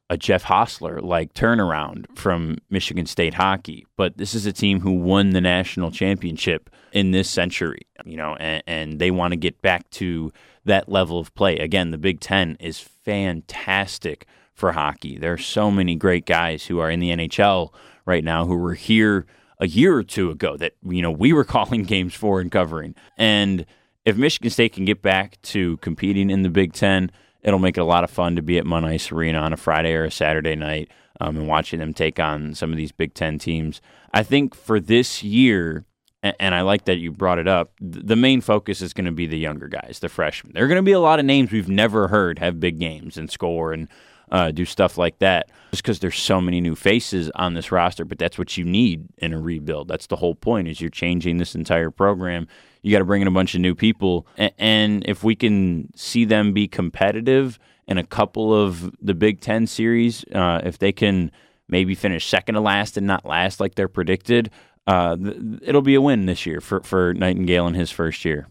a 0.09 0.17
Jeff 0.17 0.43
Hosler 0.43 1.01
like 1.01 1.33
turnaround 1.33 2.05
from 2.17 2.57
Michigan 2.69 3.05
State 3.05 3.35
hockey. 3.35 3.85
But 3.95 4.17
this 4.17 4.33
is 4.33 4.45
a 4.45 4.53
team 4.53 4.79
who 4.79 4.91
won 4.91 5.31
the 5.31 5.41
national 5.41 5.91
championship 5.91 6.69
in 6.91 7.11
this 7.11 7.29
century, 7.29 7.81
you 8.05 8.17
know, 8.17 8.35
and, 8.35 8.63
and 8.65 8.99
they 8.99 9.11
want 9.11 9.33
to 9.33 9.37
get 9.37 9.61
back 9.61 9.89
to 9.91 10.31
that 10.65 10.89
level 10.89 11.19
of 11.19 11.33
play. 11.35 11.57
Again, 11.57 11.91
the 11.91 11.97
Big 11.97 12.19
Ten 12.19 12.57
is 12.59 12.79
fantastic 12.79 14.25
for 14.53 14.71
hockey. 14.71 15.17
There 15.17 15.33
are 15.33 15.37
so 15.37 15.69
many 15.69 15.95
great 15.95 16.25
guys 16.25 16.65
who 16.65 16.79
are 16.79 16.89
in 16.89 16.99
the 16.99 17.11
NHL 17.11 17.71
right 18.05 18.23
now 18.23 18.45
who 18.45 18.55
were 18.55 18.73
here 18.73 19.25
a 19.59 19.67
year 19.67 19.95
or 19.95 20.03
two 20.03 20.31
ago 20.31 20.57
that 20.57 20.73
you 20.83 21.01
know 21.01 21.11
we 21.11 21.33
were 21.33 21.43
calling 21.55 21.83
games 21.83 22.13
for 22.13 22.41
and 22.41 22.51
covering. 22.51 22.95
And 23.17 23.65
if 24.05 24.17
Michigan 24.17 24.49
State 24.49 24.73
can 24.73 24.85
get 24.85 25.01
back 25.01 25.39
to 25.43 25.77
competing 25.77 26.29
in 26.29 26.41
the 26.41 26.49
Big 26.49 26.73
Ten 26.73 27.11
it'll 27.41 27.59
make 27.59 27.77
it 27.77 27.81
a 27.81 27.85
lot 27.85 28.03
of 28.03 28.09
fun 28.09 28.35
to 28.35 28.41
be 28.41 28.57
at 28.57 28.65
Munn 28.65 28.85
Ice 28.85 29.11
Arena 29.11 29.39
on 29.39 29.53
a 29.53 29.57
Friday 29.57 29.93
or 29.93 30.05
a 30.05 30.11
Saturday 30.11 30.55
night 30.55 30.89
um, 31.19 31.37
and 31.37 31.47
watching 31.47 31.79
them 31.79 31.93
take 31.93 32.19
on 32.19 32.53
some 32.53 32.71
of 32.71 32.77
these 32.77 32.91
Big 32.91 33.13
Ten 33.13 33.37
teams. 33.39 33.81
I 34.13 34.23
think 34.23 34.55
for 34.55 34.79
this 34.79 35.23
year, 35.23 35.85
and 36.21 36.53
I 36.53 36.61
like 36.61 36.85
that 36.85 36.97
you 36.97 37.11
brought 37.11 37.39
it 37.39 37.47
up. 37.47 37.71
The 37.79 38.15
main 38.15 38.41
focus 38.41 38.81
is 38.81 38.93
going 38.93 39.05
to 39.05 39.11
be 39.11 39.27
the 39.27 39.37
younger 39.37 39.67
guys, 39.67 39.99
the 39.99 40.09
freshmen. 40.09 40.53
There 40.53 40.65
are 40.65 40.67
going 40.67 40.77
to 40.77 40.83
be 40.83 40.91
a 40.91 40.99
lot 40.99 41.19
of 41.19 41.25
names 41.25 41.51
we've 41.51 41.69
never 41.69 42.09
heard 42.09 42.39
have 42.39 42.59
big 42.59 42.79
games 42.79 43.17
and 43.17 43.31
score 43.31 43.71
and 43.71 43.87
uh, 44.31 44.51
do 44.51 44.65
stuff 44.65 44.97
like 44.97 45.19
that, 45.19 45.49
just 45.71 45.81
because 45.81 45.99
there's 45.99 46.19
so 46.19 46.39
many 46.41 46.61
new 46.61 46.75
faces 46.75 47.31
on 47.35 47.53
this 47.53 47.71
roster. 47.71 48.05
But 48.05 48.19
that's 48.19 48.37
what 48.37 48.57
you 48.57 48.65
need 48.65 49.07
in 49.17 49.33
a 49.33 49.39
rebuild. 49.39 49.87
That's 49.87 50.07
the 50.07 50.17
whole 50.17 50.35
point. 50.35 50.67
Is 50.67 50.81
you're 50.81 50.89
changing 50.89 51.37
this 51.37 51.55
entire 51.55 51.89
program 51.89 52.47
you 52.81 52.91
got 52.91 52.99
to 52.99 53.05
bring 53.05 53.21
in 53.21 53.27
a 53.27 53.31
bunch 53.31 53.55
of 53.55 53.61
new 53.61 53.75
people. 53.75 54.27
And 54.57 55.03
if 55.07 55.23
we 55.23 55.35
can 55.35 55.91
see 55.95 56.25
them 56.25 56.53
be 56.53 56.67
competitive 56.67 57.59
in 57.87 57.97
a 57.97 58.03
couple 58.03 58.53
of 58.53 58.95
the 59.01 59.13
Big 59.13 59.41
Ten 59.41 59.67
series, 59.67 60.23
uh, 60.33 60.61
if 60.63 60.77
they 60.77 60.91
can 60.91 61.31
maybe 61.67 61.95
finish 61.95 62.27
second 62.27 62.55
to 62.55 62.61
last 62.61 62.97
and 62.97 63.05
not 63.05 63.25
last 63.25 63.59
like 63.59 63.75
they're 63.75 63.87
predicted, 63.87 64.49
uh, 64.87 65.17
it'll 65.61 65.81
be 65.81 65.95
a 65.95 66.01
win 66.01 66.25
this 66.25 66.45
year 66.45 66.61
for, 66.61 66.81
for 66.81 67.13
Nightingale 67.13 67.67
in 67.67 67.73
his 67.73 67.91
first 67.91 68.25
year. 68.25 68.47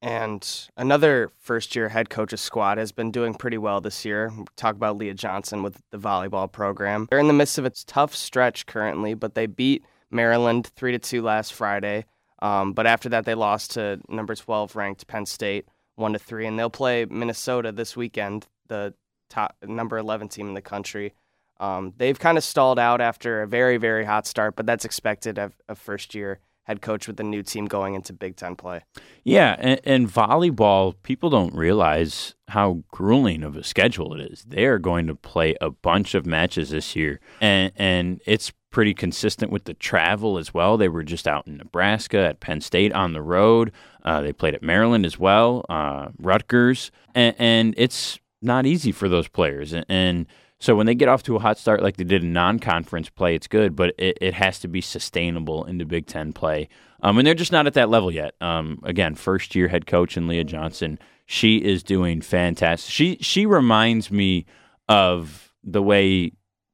And 0.00 0.68
another 0.76 1.30
first 1.38 1.76
year 1.76 1.88
head 1.88 2.10
coach's 2.10 2.40
squad 2.40 2.76
has 2.78 2.90
been 2.90 3.12
doing 3.12 3.34
pretty 3.34 3.58
well 3.58 3.80
this 3.80 4.04
year. 4.04 4.32
Talk 4.56 4.74
about 4.74 4.96
Leah 4.96 5.14
Johnson 5.14 5.62
with 5.62 5.80
the 5.92 5.98
volleyball 5.98 6.50
program. 6.50 7.06
They're 7.08 7.20
in 7.20 7.28
the 7.28 7.32
midst 7.32 7.56
of 7.56 7.64
a 7.64 7.70
tough 7.70 8.12
stretch 8.12 8.66
currently, 8.66 9.14
but 9.14 9.36
they 9.36 9.46
beat 9.46 9.84
Maryland 10.10 10.66
3 10.74 10.92
to 10.92 10.98
2 10.98 11.22
last 11.22 11.52
Friday. 11.52 12.04
Um, 12.42 12.72
but 12.72 12.86
after 12.86 13.08
that, 13.10 13.24
they 13.24 13.34
lost 13.34 13.72
to 13.72 14.00
number 14.08 14.34
12 14.34 14.74
ranked 14.74 15.06
Penn 15.06 15.24
State 15.26 15.66
1 15.94 16.12
to 16.12 16.18
3. 16.18 16.46
And 16.46 16.58
they'll 16.58 16.68
play 16.68 17.06
Minnesota 17.06 17.70
this 17.70 17.96
weekend, 17.96 18.48
the 18.66 18.94
top 19.30 19.56
number 19.64 19.96
11 19.96 20.28
team 20.28 20.48
in 20.48 20.54
the 20.54 20.60
country. 20.60 21.14
Um, 21.60 21.94
they've 21.96 22.18
kind 22.18 22.36
of 22.36 22.42
stalled 22.42 22.80
out 22.80 23.00
after 23.00 23.42
a 23.42 23.46
very, 23.46 23.76
very 23.76 24.04
hot 24.04 24.26
start, 24.26 24.56
but 24.56 24.66
that's 24.66 24.84
expected 24.84 25.38
of 25.38 25.54
a 25.68 25.76
first 25.76 26.14
year 26.14 26.40
head 26.72 26.80
coach 26.80 27.06
with 27.06 27.18
the 27.18 27.22
new 27.22 27.42
team 27.42 27.66
going 27.66 27.94
into 27.94 28.14
Big 28.14 28.36
Ten 28.36 28.56
play. 28.56 28.82
Yeah, 29.24 29.56
and, 29.58 29.80
and, 29.84 30.08
volleyball, 30.10 30.94
people 31.02 31.28
don't 31.28 31.54
realize 31.54 32.34
how 32.48 32.82
grueling 32.90 33.42
of 33.42 33.56
a 33.56 33.62
schedule 33.62 34.14
it 34.14 34.32
is. 34.32 34.44
They 34.48 34.64
are 34.64 34.78
going 34.78 35.06
to 35.06 35.14
play 35.14 35.54
a 35.60 35.70
bunch 35.70 36.14
of 36.14 36.24
matches 36.24 36.70
this 36.70 36.96
year, 36.96 37.20
and 37.40 37.72
and 37.76 38.22
it's 38.26 38.52
pretty 38.70 38.94
consistent 38.94 39.52
with 39.52 39.64
the 39.64 39.74
travel 39.74 40.38
as 40.38 40.54
well. 40.54 40.78
They 40.78 40.88
were 40.88 41.02
just 41.02 41.28
out 41.28 41.46
in 41.46 41.58
Nebraska 41.58 42.18
at 42.18 42.40
Penn 42.40 42.62
State 42.62 42.92
on 42.94 43.12
the 43.12 43.20
road. 43.20 43.70
Uh, 44.02 44.22
they 44.22 44.32
played 44.32 44.54
at 44.54 44.62
Maryland 44.62 45.04
as 45.04 45.18
well, 45.18 45.64
uh, 45.68 46.08
Rutgers, 46.18 46.90
and, 47.14 47.36
and, 47.38 47.74
it's 47.76 48.18
not 48.40 48.66
easy 48.66 48.90
for 48.90 49.08
those 49.08 49.28
players, 49.28 49.72
and, 49.72 49.84
and 49.88 50.26
so 50.62 50.76
when 50.76 50.86
they 50.86 50.94
get 50.94 51.08
off 51.08 51.24
to 51.24 51.34
a 51.34 51.40
hot 51.40 51.58
start 51.58 51.82
like 51.82 51.96
they 51.96 52.04
did 52.04 52.22
in 52.22 52.32
non-conference 52.32 53.08
play, 53.08 53.34
it's 53.34 53.48
good, 53.48 53.74
but 53.74 53.96
it, 53.98 54.16
it 54.20 54.34
has 54.34 54.60
to 54.60 54.68
be 54.68 54.80
sustainable 54.80 55.64
into 55.64 55.84
Big 55.84 56.06
Ten 56.06 56.32
play. 56.32 56.68
Um, 57.02 57.18
and 57.18 57.26
they're 57.26 57.34
just 57.34 57.50
not 57.50 57.66
at 57.66 57.74
that 57.74 57.88
level 57.88 58.12
yet. 58.12 58.36
Um, 58.40 58.78
again, 58.84 59.16
first 59.16 59.56
year 59.56 59.66
head 59.66 59.88
coach 59.88 60.16
in 60.16 60.28
Leah 60.28 60.44
Johnson, 60.44 61.00
she 61.26 61.56
is 61.56 61.82
doing 61.82 62.20
fantastic. 62.20 62.92
She 62.92 63.18
she 63.20 63.44
reminds 63.44 64.12
me 64.12 64.46
of 64.88 65.52
the 65.64 65.82
way 65.82 66.30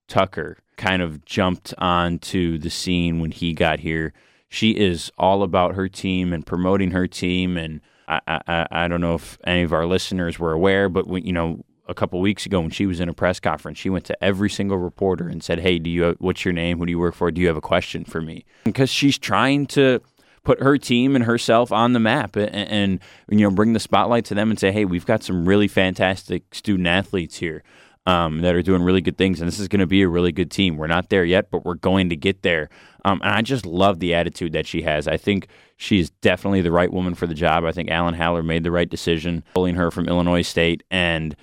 Tucker 0.07 0.59
kind 0.77 1.01
of 1.01 1.25
jumped 1.25 1.73
onto 1.79 2.59
the 2.59 2.69
scene 2.69 3.21
when 3.21 3.31
he 3.31 3.55
got 3.55 3.81
here. 3.81 4.13
She 4.51 4.73
is 4.73 5.11
all 5.17 5.43
about 5.43 5.77
her 5.77 5.89
team 5.89 6.35
and 6.35 6.47
promoting 6.47 6.91
her 6.91 7.07
team 7.07 7.57
and. 7.57 7.81
I, 8.11 8.41
I, 8.49 8.67
I 8.71 8.89
don't 8.89 9.03
know 9.03 9.17
if 9.17 9.37
any 9.45 9.65
of 9.65 9.75
our 9.75 9.85
listeners 9.85 10.39
were 10.39 10.53
aware, 10.53 10.89
but 10.89 11.07
we, 11.07 11.21
you 11.21 11.33
know 11.35 11.63
a 11.89 11.95
couple 11.95 12.21
weeks 12.21 12.47
ago 12.47 12.61
when 12.61 12.71
she 12.71 12.87
was 12.87 13.01
in 13.01 13.09
a 13.09 13.15
press 13.15 13.41
conference, 13.41 13.79
she 13.79 13.91
went 13.91 14.05
to 14.07 14.25
every 14.25 14.51
single 14.51 14.79
reporter 14.79 15.29
and 15.29 15.43
said, 15.43 15.61
"Hey, 15.61 15.79
do 15.79 15.89
you 15.91 16.03
have, 16.03 16.17
what's 16.19 16.45
your 16.45 16.53
name? 16.53 16.79
Who 16.79 16.87
do 16.87 16.91
you 16.91 16.99
work 16.99 17.15
for? 17.15 17.31
Do 17.31 17.41
you 17.41 17.47
have 17.47 17.57
a 17.57 17.63
question 17.63 18.05
for 18.05 18.21
me?" 18.21 18.45
Because 18.65 18.91
she's 18.91 19.19
trying 19.19 19.67
to 19.69 20.01
put 20.45 20.63
her 20.63 20.79
team 20.79 21.15
and 21.15 21.25
herself 21.25 21.73
on 21.73 21.93
the 21.93 22.01
map 22.01 22.37
and, 22.37 22.55
and, 22.55 23.01
you 23.29 23.39
know 23.39 23.51
bring 23.51 23.73
the 23.73 23.81
spotlight 23.81 24.25
to 24.27 24.35
them 24.35 24.51
and 24.51 24.59
say, 24.59 24.71
"Hey, 24.71 24.85
we've 24.85 25.07
got 25.07 25.23
some 25.23 25.47
really 25.47 25.69
fantastic 25.69 26.55
student 26.55 26.87
athletes 26.87 27.37
here." 27.37 27.63
Um, 28.07 28.41
that 28.41 28.55
are 28.55 28.63
doing 28.63 28.83
really 28.83 29.03
good 29.03 29.19
things, 29.19 29.39
and 29.39 29.47
this 29.47 29.59
is 29.59 29.69
going 29.69 29.81
to 29.81 29.87
be 29.87 30.01
a 30.01 30.09
really 30.09 30.33
good 30.33 30.51
team. 30.51 30.79
We're 30.79 30.87
not 30.87 31.11
there 31.11 31.27
yet, 31.27 31.51
but 31.51 31.67
we're 31.67 31.75
going 31.75 32.09
to 32.09 32.17
get 32.17 32.41
there. 32.41 32.71
Um, 33.05 33.21
and 33.23 33.35
I 33.35 33.43
just 33.43 33.67
love 33.67 33.99
the 33.99 34.15
attitude 34.15 34.53
that 34.53 34.67
she 34.67 34.81
has. 34.81 35.07
I 35.07 35.19
think 35.19 35.49
she's 35.77 36.09
definitely 36.09 36.63
the 36.63 36.73
right 36.73 36.91
woman 36.91 37.15
for 37.15 37.27
the 37.27 37.35
job. 37.35 37.65
I 37.65 37.73
think 37.73 37.91
Alan 37.91 38.15
Haller 38.15 38.43
made 38.43 38.65
the 38.65 38.71
right 38.71 38.89
decision 38.89 39.45
pulling 39.53 39.75
her 39.75 39.91
from 39.91 40.09
Illinois 40.09 40.41
State, 40.41 40.85
and 40.91 41.37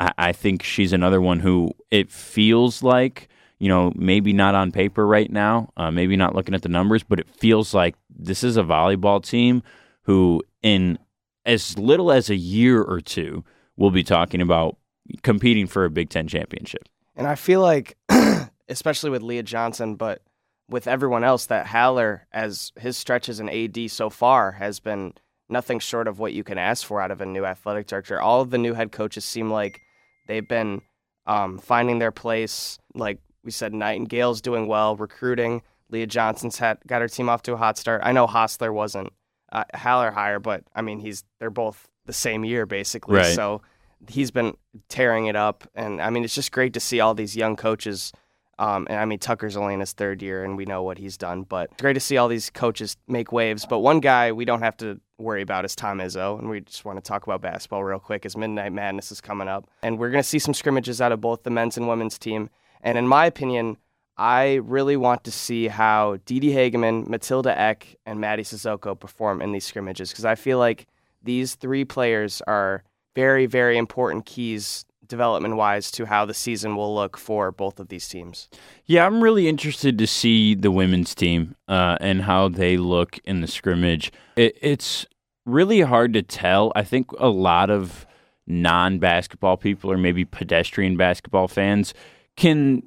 I, 0.00 0.12
I 0.18 0.32
think 0.32 0.64
she's 0.64 0.92
another 0.92 1.20
one 1.20 1.38
who 1.38 1.70
it 1.90 2.10
feels 2.10 2.82
like 2.82 3.28
you 3.60 3.68
know, 3.68 3.92
maybe 3.94 4.32
not 4.32 4.54
on 4.54 4.72
paper 4.72 5.06
right 5.06 5.30
now, 5.30 5.70
uh, 5.76 5.90
maybe 5.90 6.16
not 6.16 6.34
looking 6.34 6.54
at 6.54 6.62
the 6.62 6.68
numbers, 6.68 7.02
but 7.02 7.20
it 7.20 7.28
feels 7.28 7.72
like 7.74 7.94
this 8.08 8.42
is 8.42 8.56
a 8.56 8.62
volleyball 8.62 9.22
team 9.22 9.62
who, 10.04 10.42
in 10.62 10.98
as 11.44 11.78
little 11.78 12.10
as 12.10 12.30
a 12.30 12.34
year 12.36 12.82
or 12.82 13.00
two, 13.00 13.44
will 13.76 13.90
be 13.90 14.02
talking 14.02 14.40
about 14.40 14.78
competing 15.22 15.66
for 15.66 15.84
a 15.84 15.90
Big 15.90 16.08
Ten 16.08 16.26
championship. 16.26 16.88
And 17.14 17.26
I 17.26 17.34
feel 17.34 17.60
like, 17.60 17.98
especially 18.68 19.10
with 19.10 19.22
Leah 19.22 19.42
Johnson, 19.42 19.96
but 19.96 20.22
with 20.66 20.88
everyone 20.88 21.22
else, 21.22 21.46
that 21.46 21.66
Haller, 21.66 22.26
as 22.32 22.72
his 22.78 22.96
stretch 22.96 23.28
as 23.28 23.40
an 23.40 23.50
AD 23.50 23.90
so 23.90 24.08
far, 24.08 24.52
has 24.52 24.80
been 24.80 25.12
nothing 25.50 25.80
short 25.80 26.08
of 26.08 26.18
what 26.18 26.32
you 26.32 26.44
can 26.44 26.56
ask 26.56 26.86
for 26.86 27.02
out 27.02 27.10
of 27.10 27.20
a 27.20 27.26
new 27.26 27.44
athletic 27.44 27.88
director. 27.88 28.18
All 28.18 28.40
of 28.40 28.50
the 28.50 28.58
new 28.58 28.72
head 28.72 28.90
coaches 28.90 29.24
seem 29.26 29.50
like 29.50 29.82
They've 30.30 30.46
been 30.46 30.82
um, 31.26 31.58
finding 31.58 31.98
their 31.98 32.12
place. 32.12 32.78
Like 32.94 33.18
we 33.42 33.50
said, 33.50 33.74
Nightingale's 33.74 34.40
doing 34.40 34.68
well, 34.68 34.94
recruiting. 34.94 35.62
Leah 35.88 36.06
Johnson's 36.06 36.56
had 36.58 36.78
got 36.86 37.02
her 37.02 37.08
team 37.08 37.28
off 37.28 37.42
to 37.42 37.54
a 37.54 37.56
hot 37.56 37.76
start. 37.76 38.02
I 38.04 38.12
know 38.12 38.28
Hosler 38.28 38.72
wasn't 38.72 39.12
uh, 39.50 39.64
Haller 39.74 40.12
hire, 40.12 40.38
but 40.38 40.62
I 40.72 40.82
mean 40.82 41.00
he's 41.00 41.24
they're 41.40 41.50
both 41.50 41.88
the 42.06 42.12
same 42.12 42.44
year 42.44 42.64
basically. 42.64 43.16
Right. 43.16 43.34
So 43.34 43.62
he's 44.08 44.30
been 44.30 44.56
tearing 44.88 45.26
it 45.26 45.34
up, 45.34 45.68
and 45.74 46.00
I 46.00 46.10
mean 46.10 46.22
it's 46.22 46.36
just 46.36 46.52
great 46.52 46.74
to 46.74 46.80
see 46.80 47.00
all 47.00 47.12
these 47.12 47.34
young 47.34 47.56
coaches 47.56 48.12
um, 48.60 48.86
and 48.90 49.00
I 49.00 49.06
mean, 49.06 49.18
Tucker's 49.18 49.56
only 49.56 49.72
in 49.72 49.80
his 49.80 49.94
third 49.94 50.20
year, 50.20 50.44
and 50.44 50.54
we 50.54 50.66
know 50.66 50.82
what 50.82 50.98
he's 50.98 51.16
done. 51.16 51.44
But 51.44 51.70
it's 51.72 51.80
great 51.80 51.94
to 51.94 52.00
see 52.00 52.18
all 52.18 52.28
these 52.28 52.50
coaches 52.50 52.98
make 53.08 53.32
waves. 53.32 53.64
But 53.64 53.78
one 53.78 54.00
guy 54.00 54.32
we 54.32 54.44
don't 54.44 54.60
have 54.60 54.76
to 54.78 55.00
worry 55.16 55.40
about 55.40 55.64
is 55.64 55.74
Tom 55.74 55.98
Izzo, 55.98 56.38
and 56.38 56.50
we 56.50 56.60
just 56.60 56.84
want 56.84 57.02
to 57.02 57.02
talk 57.02 57.26
about 57.26 57.40
basketball 57.40 57.82
real 57.82 57.98
quick. 57.98 58.26
As 58.26 58.36
Midnight 58.36 58.74
Madness 58.74 59.10
is 59.10 59.22
coming 59.22 59.48
up, 59.48 59.66
and 59.82 59.98
we're 59.98 60.10
going 60.10 60.22
to 60.22 60.28
see 60.28 60.38
some 60.38 60.52
scrimmages 60.52 61.00
out 61.00 61.10
of 61.10 61.22
both 61.22 61.42
the 61.42 61.50
men's 61.50 61.78
and 61.78 61.88
women's 61.88 62.18
team. 62.18 62.50
And 62.82 62.98
in 62.98 63.08
my 63.08 63.24
opinion, 63.24 63.78
I 64.18 64.56
really 64.56 64.98
want 64.98 65.24
to 65.24 65.32
see 65.32 65.68
how 65.68 66.18
DeeDee 66.26 66.52
Hagemann, 66.52 67.08
Matilda 67.08 67.58
Ekh, 67.58 67.96
and 68.04 68.18
Mady 68.18 68.40
Sissoko 68.40 68.98
perform 68.98 69.40
in 69.40 69.52
these 69.52 69.64
scrimmages 69.64 70.10
because 70.10 70.26
I 70.26 70.34
feel 70.34 70.58
like 70.58 70.86
these 71.22 71.54
three 71.54 71.86
players 71.86 72.42
are 72.46 72.84
very, 73.14 73.46
very 73.46 73.78
important 73.78 74.26
keys 74.26 74.84
development 75.10 75.56
wise 75.56 75.90
to 75.90 76.06
how 76.06 76.24
the 76.24 76.32
season 76.32 76.74
will 76.76 76.94
look 76.94 77.18
for 77.18 77.52
both 77.52 77.78
of 77.78 77.88
these 77.88 78.08
teams. 78.08 78.48
Yeah, 78.86 79.04
I'm 79.04 79.22
really 79.22 79.46
interested 79.46 79.98
to 79.98 80.06
see 80.06 80.54
the 80.54 80.70
women's 80.70 81.14
team 81.14 81.56
uh, 81.68 81.98
and 82.00 82.22
how 82.22 82.48
they 82.48 82.78
look 82.78 83.18
in 83.24 83.42
the 83.42 83.46
scrimmage. 83.46 84.10
It, 84.36 84.56
it's 84.62 85.04
really 85.44 85.82
hard 85.82 86.14
to 86.14 86.22
tell. 86.22 86.72
I 86.74 86.84
think 86.84 87.12
a 87.18 87.28
lot 87.28 87.68
of 87.68 88.06
non 88.46 88.98
basketball 88.98 89.58
people 89.58 89.92
or 89.92 89.98
maybe 89.98 90.24
pedestrian 90.24 90.96
basketball 90.96 91.48
fans 91.48 91.92
can 92.36 92.82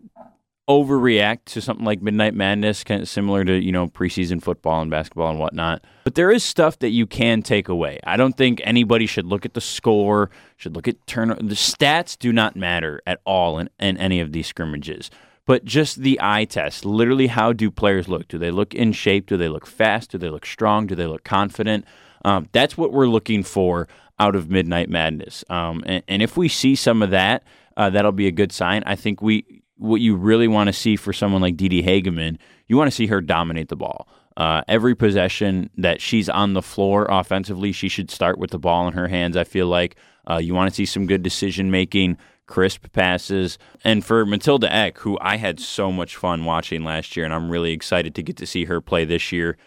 overreact 0.70 1.46
to 1.46 1.62
something 1.62 1.86
like 1.86 2.02
Midnight 2.02 2.34
Madness, 2.34 2.84
kind 2.84 3.02
of 3.02 3.10
similar 3.10 3.44
to 3.44 3.62
you 3.62 3.72
know 3.72 3.88
preseason 3.88 4.42
football 4.42 4.82
and 4.82 4.90
basketball 4.90 5.30
and 5.30 5.40
whatnot. 5.40 5.84
But 6.04 6.16
there 6.16 6.32
is 6.32 6.44
stuff 6.44 6.80
that 6.80 6.90
you 6.90 7.06
can 7.06 7.42
take 7.42 7.68
away. 7.68 8.00
I 8.04 8.18
don't 8.18 8.38
think 8.38 8.62
anybody 8.64 9.06
should 9.06 9.26
look 9.26 9.46
at 9.46 9.54
the 9.54 9.62
score, 9.62 10.30
should 10.58 10.76
look 10.76 10.88
at 10.88 11.06
turn. 11.08 11.30
The 11.30 11.56
stats 11.56 12.18
do 12.18 12.32
not 12.32 12.56
matter 12.56 13.02
at 13.06 13.20
all 13.26 13.60
in, 13.60 13.70
in 13.80 13.98
any 13.98 14.20
of 14.20 14.32
these 14.32 14.48
scrimmages. 14.48 15.10
But 15.46 15.66
just 15.66 15.98
the 15.98 16.18
eye 16.22 16.46
test, 16.46 16.86
literally, 16.86 17.28
how 17.28 17.52
do 17.52 17.70
players 17.70 18.08
look? 18.08 18.30
Do 18.30 18.38
they 18.38 18.52
look 18.52 18.74
in 18.74 18.94
shape? 18.94 19.26
Do 19.26 19.36
they 19.36 19.50
look 19.50 19.68
fast? 19.68 20.12
Do 20.12 20.18
they 20.18 20.30
look 20.30 20.46
strong? 20.46 20.88
Do 20.88 20.96
they 20.96 21.06
look 21.06 21.26
confident? 21.26 21.86
Um, 22.24 22.48
that's 22.54 22.78
what 22.78 22.94
we're 22.94 23.08
looking 23.08 23.44
for 23.44 23.90
out 24.20 24.38
of 24.38 24.50
Midnight 24.50 24.90
Madness. 24.90 25.44
Um, 25.50 25.84
and, 25.86 26.02
and, 26.08 26.22
if 26.22 26.38
we 26.38 26.48
see 26.48 26.76
some 26.76 27.02
of 27.02 27.10
that, 27.10 27.44
uh, 27.76 27.90
that'll 27.90 28.14
be 28.14 28.28
a 28.28 28.32
good 28.32 28.54
sign. 28.54 28.84
I 28.86 28.96
think 28.96 29.22
we 29.22 29.63
what 29.84 30.00
you 30.00 30.16
really 30.16 30.48
want 30.48 30.68
to 30.68 30.74
see 30.74 30.96
for 30.96 31.12
someone 31.12 31.42
like 31.42 31.58
DeeDee 31.58 31.84
Hagemann, 31.84 32.38
you 32.68 32.78
want 32.78 32.88
to 32.88 32.96
see 32.96 33.08
her 33.08 33.20
dominate 33.20 33.68
the 33.68 33.76
ball. 33.76 34.08
Uh, 34.38 34.62
every 34.70 34.96
possession 34.96 35.70
that 35.78 36.00
she's 36.00 36.30
on 36.30 36.54
the 36.54 36.62
floor 36.62 37.06
offensively, 37.10 37.74
she 37.74 37.90
should 37.90 38.10
start 38.10 38.40
with 38.40 38.52
the 38.52 38.58
ball 38.58 38.88
in 38.88 38.94
her 38.94 39.10
hands. 39.10 39.36
I 39.36 39.44
feel 39.44 39.68
like 39.68 39.98
uh, 40.30 40.38
you 40.38 40.54
want 40.54 40.70
to 40.70 40.76
see 40.76 40.86
some 40.86 41.06
good 41.06 41.22
decision 41.22 41.70
making, 41.70 42.18
crisp 42.48 42.94
passes. 42.94 43.58
And 43.84 44.06
for 44.06 44.26
Matilda 44.26 44.74
Ekh, 44.74 45.00
who 45.00 45.18
I 45.20 45.36
had 45.36 45.60
so 45.60 45.92
much 45.92 46.16
fun 46.16 46.46
watching 46.46 46.86
last 46.86 47.18
year, 47.18 47.26
and 47.26 47.34
I'm 47.34 47.52
really 47.52 47.74
excited 47.74 48.16
to 48.16 48.24
get 48.24 48.38
to 48.38 48.46
see 48.46 48.64
her 48.66 48.80
play 48.80 49.04
this 49.04 49.34
year 49.34 49.58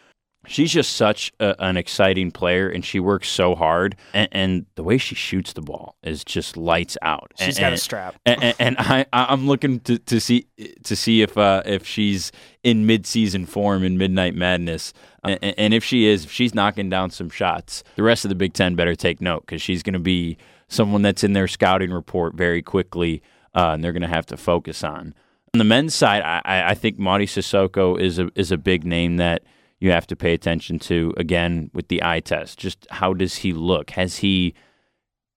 she's 0.46 0.72
just 0.72 0.96
such 0.96 1.32
a, 1.40 1.54
an 1.58 1.76
exciting 1.76 2.30
player 2.30 2.68
and 2.68 2.84
she 2.84 3.00
works 3.00 3.28
so 3.28 3.54
hard 3.54 3.96
and, 4.14 4.28
and, 4.32 4.66
the 4.74 4.82
way 4.82 4.98
she 4.98 5.14
shoots 5.14 5.52
the 5.54 5.60
ball 5.60 5.96
is 6.02 6.24
just 6.24 6.56
lights 6.56 6.98
out. 7.00 7.32
She's 7.38 7.56
and, 7.56 7.62
got 7.62 7.72
a 7.72 7.78
strap. 7.78 8.14
and, 8.26 8.54
and, 8.58 8.76
I, 8.78 9.06
i'm 9.12 9.46
looking 9.46 9.80
to, 9.80 9.98
to 9.98 10.20
see 10.20 10.46
to 10.84 10.94
see 10.94 11.22
if 11.22 11.36
uh, 11.38 11.62
if 11.64 11.86
she's 11.86 12.30
in 12.62 12.86
mid-season 12.86 13.46
form 13.46 13.84
in 13.84 13.98
midnight 13.98 14.34
madness. 14.34 14.92
And, 15.24 15.42
and 15.42 15.74
if 15.74 15.82
she 15.82 16.06
is 16.06 16.24
if 16.24 16.30
she's 16.30 16.54
knocking 16.54 16.90
down 16.90 17.10
some 17.10 17.30
shots 17.30 17.84
the 17.96 18.02
rest 18.02 18.24
of 18.24 18.28
the 18.28 18.34
big 18.34 18.52
ten 18.52 18.74
better 18.74 18.94
take 18.94 19.20
note 19.20 19.40
because 19.46 19.62
she's 19.62 19.82
going 19.82 19.94
to 19.94 19.98
be 19.98 20.36
someone 20.68 21.02
that's 21.02 21.24
in 21.24 21.32
their 21.32 21.48
scouting 21.48 21.90
report 21.90 22.34
very 22.34 22.62
quickly 22.62 23.22
uh, 23.54 23.70
and 23.72 23.82
they're 23.82 23.92
going 23.92 24.02
to 24.02 24.08
have 24.08 24.26
to 24.26 24.36
focus 24.36 24.84
on. 24.84 25.14
On 25.54 25.58
the 25.58 25.64
men's 25.64 25.94
side 25.94 26.22
i, 26.22 26.70
I 26.70 26.74
think 26.74 26.98
Mady 26.98 27.24
Sissoko 27.24 27.98
is 27.98 28.18
a, 28.18 28.30
is 28.34 28.52
a 28.52 28.58
big 28.58 28.84
name 28.84 29.16
that– 29.16 29.42
you 29.78 29.90
have 29.90 30.06
to 30.06 30.16
pay 30.16 30.32
attention 30.32 30.78
to 30.78 31.12
again 31.16 31.70
with 31.74 31.88
the 31.88 32.02
eye 32.02 32.20
test. 32.20 32.58
Just 32.58 32.86
how 32.90 33.12
does 33.12 33.36
he 33.36 33.52
look? 33.52 33.90
Has 33.90 34.18
he 34.18 34.54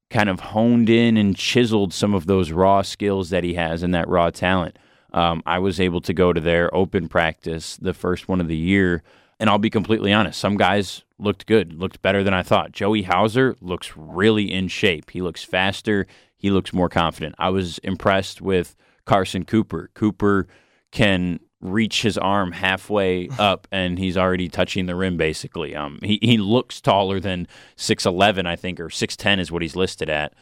kind 0.10 0.30
of 0.30 0.40
honed 0.40 0.90
in 0.90 1.18
and 1.18 1.36
chiseled 1.36 1.94
some 1.94 2.14
of 2.14 2.26
those 2.26 2.52
raw 2.52 2.82
skills 2.82 3.30
that 3.30 3.44
he 3.44 3.56
has 3.56 3.84
and 3.84 3.94
that 3.94 4.08
raw 4.08 4.30
talent? 4.30 4.80
Um, 5.12 5.42
I 5.46 5.60
was 5.60 5.80
able 5.80 6.02
to 6.02 6.14
go 6.14 6.34
to 6.34 6.40
their 6.42 6.74
open 6.74 7.10
practice, 7.10 7.78
the 7.78 7.94
first 7.94 8.28
one 8.28 8.40
of 8.40 8.48
the 8.48 8.56
year, 8.56 9.04
And 9.40 9.50
I'll 9.50 9.58
be 9.58 9.70
completely 9.70 10.12
honest, 10.12 10.40
some 10.40 10.58
guys 10.58 11.04
looked 11.18 11.46
good, 11.46 11.74
looked 11.74 12.02
better 12.02 12.24
than 12.24 12.34
I 12.34 12.44
thought. 12.44 12.74
Joey 12.74 13.04
Hauser 13.04 13.56
looks 13.62 13.96
really 13.96 14.52
in 14.52 14.68
shape. 14.68 15.12
He 15.12 15.22
looks 15.22 15.44
faster, 15.44 16.08
he 16.36 16.50
looks 16.50 16.74
more 16.74 16.90
confident. 16.90 17.36
I 17.38 17.50
was 17.50 17.78
impressed 17.80 18.42
with 18.42 18.76
Carson 19.06 19.46
Cooper. 19.46 19.90
Cooper 19.94 20.48
can 20.92 21.40
reach 21.62 22.02
his 22.02 22.18
arm 22.18 22.54
halfway 22.54 23.30
up 23.38 23.68
and 23.72 24.00
he's 24.00 24.18
already 24.18 24.48
touching 24.48 24.86
the 24.86 24.96
rim 24.96 25.18
basically. 25.18 25.76
Um, 25.76 26.00
he, 26.04 26.20
he 26.22 26.38
looks 26.38 26.80
taller 26.80 27.20
than 27.20 27.48
6'11, 27.78 28.46
I 28.46 28.56
think, 28.56 28.80
or 28.80 28.88
6'10 28.88 29.40
is 29.40 29.52
what 29.52 29.62
he's 29.62 29.76
listed 29.76 30.10
at. 30.10 30.34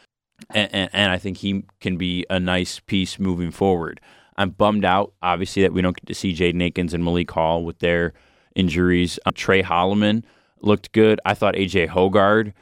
And, 0.50 0.72
and, 0.72 0.90
and, 0.92 1.12
I 1.12 1.18
think 1.18 1.38
he 1.38 1.64
can 1.80 1.96
be 1.96 2.24
a 2.30 2.38
nice 2.38 2.78
piece 2.78 3.18
moving 3.18 3.50
forward. 3.50 4.00
I'm 4.36 4.50
bummed 4.50 4.84
out, 4.84 5.12
obviously, 5.20 5.62
that 5.62 5.72
we 5.72 5.82
don't 5.82 5.96
get 5.96 6.06
to 6.06 6.14
see 6.14 6.32
Jaden 6.32 6.62
Akins 6.62 6.94
and 6.94 7.04
Malik 7.04 7.32
Hall 7.32 7.64
with 7.64 7.80
their 7.80 8.12
injuries. 8.54 9.18
Um, 9.26 9.32
Tre 9.34 9.64
Holloman 9.64 10.22
looked 10.60 10.92
good. 10.92 11.20
I 11.24 11.34
thought 11.34 11.56
AJ 11.56 11.88
Hoggard 11.88 12.52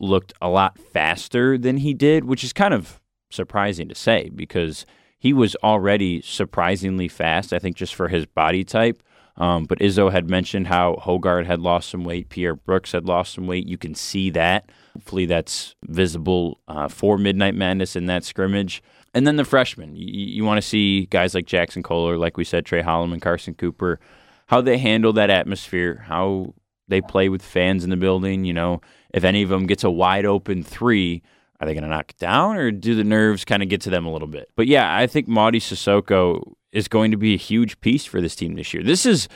looked 0.00 0.32
a 0.40 0.48
lot 0.48 0.78
faster 0.78 1.58
than 1.58 1.78
he 1.78 1.92
did, 1.92 2.24
which 2.24 2.42
is 2.42 2.54
kind 2.54 2.72
of 2.72 3.00
surprising 3.30 3.88
to 3.88 3.94
say 3.94 4.30
because 4.34 4.86
he 5.26 5.32
was 5.32 5.56
already 5.56 6.22
surprisingly 6.22 7.08
fast, 7.08 7.52
I 7.52 7.58
think, 7.58 7.74
just 7.74 7.96
for 7.96 8.06
his 8.06 8.26
body 8.26 8.62
type. 8.62 9.02
Um, 9.36 9.64
but 9.64 9.80
Izzo 9.80 10.12
had 10.12 10.30
mentioned 10.30 10.68
how 10.68 11.02
Hoggard 11.04 11.46
had 11.46 11.60
lost 11.60 11.90
some 11.90 12.04
weight, 12.04 12.28
Pierre 12.28 12.54
Brooks 12.54 12.92
had 12.92 13.06
lost 13.06 13.34
some 13.34 13.48
weight. 13.48 13.66
You 13.66 13.76
can 13.76 13.96
see 13.96 14.30
that. 14.30 14.70
Hopefully, 14.94 15.26
that's 15.26 15.74
visible 15.82 16.60
uh, 16.68 16.86
for 16.86 17.18
Midnight 17.18 17.56
Madness 17.56 17.96
in 17.96 18.06
that 18.06 18.22
scrimmage. 18.22 18.84
And 19.14 19.26
then 19.26 19.34
the 19.34 19.44
freshmen. 19.44 19.96
You, 19.96 20.06
you 20.06 20.44
want 20.44 20.58
to 20.58 20.68
see 20.68 21.06
guys 21.06 21.34
like 21.34 21.46
Jaxon 21.46 21.82
Kohler, 21.82 22.16
like 22.16 22.36
we 22.36 22.44
said, 22.44 22.64
Tre 22.64 22.82
Holloman, 22.82 23.20
Carson 23.20 23.54
Cooper, 23.54 23.98
how 24.46 24.60
they 24.60 24.78
handle 24.78 25.12
that 25.14 25.28
atmosphere, 25.28 26.04
how 26.06 26.54
they 26.86 27.00
play 27.00 27.28
with 27.28 27.42
fans 27.42 27.82
in 27.82 27.90
the 27.90 27.96
building. 27.96 28.44
You 28.44 28.54
know, 28.54 28.80
if 29.12 29.24
any 29.24 29.42
of 29.42 29.48
them 29.48 29.66
gets 29.66 29.82
a 29.82 29.90
wide 29.90 30.24
open 30.24 30.62
three, 30.62 31.24
are 31.60 31.66
they 31.66 31.74
going 31.74 31.84
to 31.84 31.88
knock 31.88 32.10
it 32.10 32.18
down 32.18 32.56
or 32.56 32.70
do 32.70 32.94
the 32.94 33.04
nerves 33.04 33.44
kind 33.44 33.62
of 33.62 33.68
get 33.68 33.80
to 33.82 33.90
them 33.90 34.06
a 34.06 34.12
little 34.12 34.28
bit? 34.28 34.50
But 34.56 34.66
yeah, 34.66 34.94
I 34.96 35.06
think 35.06 35.28
Mady 35.28 35.56
Sissoko 35.56 36.54
is 36.72 36.88
going 36.88 37.10
to 37.10 37.16
be 37.16 37.34
a 37.34 37.38
huge 37.38 37.80
piece 37.80 38.04
for 38.04 38.20
this 38.20 38.36
team 38.36 38.54
this 38.54 38.74
year. 38.74 38.82
This 38.82 39.06
is 39.06 39.28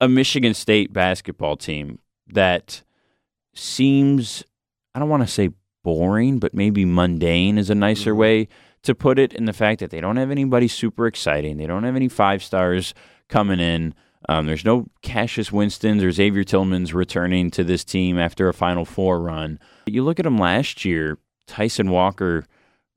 a 0.00 0.08
Michigan 0.08 0.54
State 0.54 0.92
basketball 0.92 1.56
team 1.56 1.98
that 2.28 2.82
seems, 3.54 4.44
I 4.94 4.98
don't 4.98 5.08
want 5.08 5.22
to 5.22 5.28
say 5.28 5.50
boring, 5.82 6.38
but 6.38 6.54
maybe 6.54 6.84
mundane 6.84 7.58
is 7.58 7.70
a 7.70 7.74
nicer 7.74 8.10
mm-hmm. 8.10 8.20
way 8.20 8.48
to 8.82 8.94
put 8.94 9.18
it 9.18 9.32
in 9.32 9.46
the 9.46 9.52
fact 9.52 9.80
that 9.80 9.90
they 9.90 10.00
don't 10.00 10.16
have 10.16 10.30
anybody 10.30 10.68
super 10.68 11.06
exciting. 11.06 11.56
They 11.56 11.66
don't 11.66 11.84
have 11.84 11.96
any 11.96 12.08
five 12.08 12.42
stars 12.42 12.94
coming 13.28 13.58
in. 13.58 13.94
Um, 14.28 14.46
there's 14.46 14.64
no 14.64 14.86
Cassius 15.02 15.52
Winstons 15.52 16.02
or 16.02 16.10
Xavier 16.10 16.44
Tillmans 16.44 16.94
returning 16.94 17.50
to 17.52 17.64
this 17.64 17.84
team 17.84 18.18
after 18.18 18.48
a 18.48 18.54
Final 18.54 18.84
Four 18.84 19.20
run. 19.20 19.58
You 19.86 20.02
look 20.02 20.18
at 20.18 20.24
them 20.24 20.38
last 20.38 20.84
year, 20.84 21.18
Tyson 21.46 21.90
Walker 21.90 22.46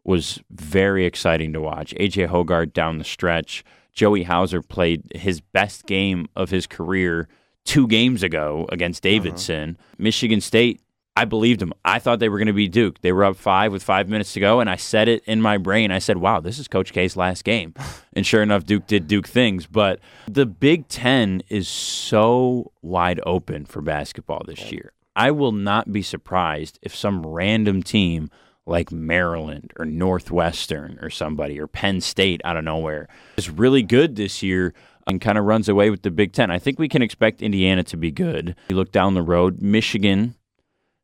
was 0.03 0.41
very 0.49 1.05
exciting 1.05 1.53
to 1.53 1.61
watch. 1.61 1.93
AJ 1.99 2.29
Hoggard 2.29 2.73
down 2.73 2.97
the 2.97 3.03
stretch. 3.03 3.63
Joey 3.93 4.23
Hauser 4.23 4.61
played 4.61 5.03
his 5.13 5.41
best 5.41 5.85
game 5.85 6.27
of 6.35 6.49
his 6.49 6.65
career 6.67 7.27
two 7.65 7.87
games 7.87 8.23
ago 8.23 8.65
against 8.69 9.05
uh-huh. 9.05 9.11
Davidson. 9.11 9.77
Uh-huh. 9.77 9.95
Michigan 9.97 10.41
State, 10.41 10.81
I 11.15 11.25
believed 11.25 11.59
them. 11.59 11.73
I 11.83 11.99
thought 11.99 12.19
they 12.19 12.29
were 12.29 12.37
going 12.37 12.47
to 12.47 12.53
be 12.53 12.67
Duke. 12.67 13.01
They 13.01 13.11
were 13.11 13.25
up 13.25 13.35
five 13.35 13.71
with 13.71 13.83
five 13.83 14.07
minutes 14.07 14.33
to 14.33 14.39
go, 14.39 14.59
and 14.59 14.69
I 14.69 14.77
said 14.77 15.07
it 15.07 15.23
in 15.25 15.41
my 15.41 15.57
brain. 15.57 15.91
I 15.91 15.99
said, 15.99 16.17
wow, 16.17 16.39
this 16.39 16.59
is 16.59 16.67
Coach 16.67 16.93
K's 16.93 17.17
last 17.17 17.43
game. 17.43 17.73
and 18.13 18.25
sure 18.25 18.41
enough, 18.41 18.65
Duke 18.65 18.87
did 18.87 19.07
Duke 19.07 19.27
things. 19.27 19.67
But 19.67 19.99
the 20.27 20.45
Big 20.45 20.87
Ten 20.87 21.43
is 21.49 21.67
so 21.67 22.71
wide 22.81 23.19
open 23.25 23.65
for 23.65 23.81
basketball 23.81 24.43
this 24.47 24.71
year. 24.71 24.93
I 25.15 25.31
will 25.31 25.51
not 25.51 25.91
be 25.91 26.01
surprised 26.01 26.79
if 26.81 26.95
some 26.95 27.25
random 27.25 27.83
team 27.83 28.29
like 28.69 28.91
Maryland 28.91 29.73
or 29.77 29.85
Northwestern 29.85 30.99
or 31.01 31.09
somebody 31.09 31.59
or 31.59 31.67
Penn 31.67 32.01
State 32.01 32.41
out 32.45 32.55
of 32.55 32.63
nowhere 32.63 33.07
is 33.37 33.49
really 33.49 33.81
good 33.81 34.15
this 34.15 34.43
year 34.43 34.73
and 35.07 35.19
kind 35.19 35.37
of 35.37 35.45
runs 35.45 35.67
away 35.67 35.89
with 35.89 36.03
the 36.03 36.11
Big 36.11 36.33
Ten. 36.33 36.51
I 36.51 36.59
think 36.59 36.77
we 36.77 36.87
can 36.87 37.01
expect 37.01 37.41
Indiana 37.41 37.83
to 37.83 37.97
be 37.97 38.11
good. 38.11 38.55
You 38.69 38.75
look 38.75 38.91
down 38.91 39.15
the 39.15 39.23
road, 39.23 39.61
Michigan, 39.61 40.35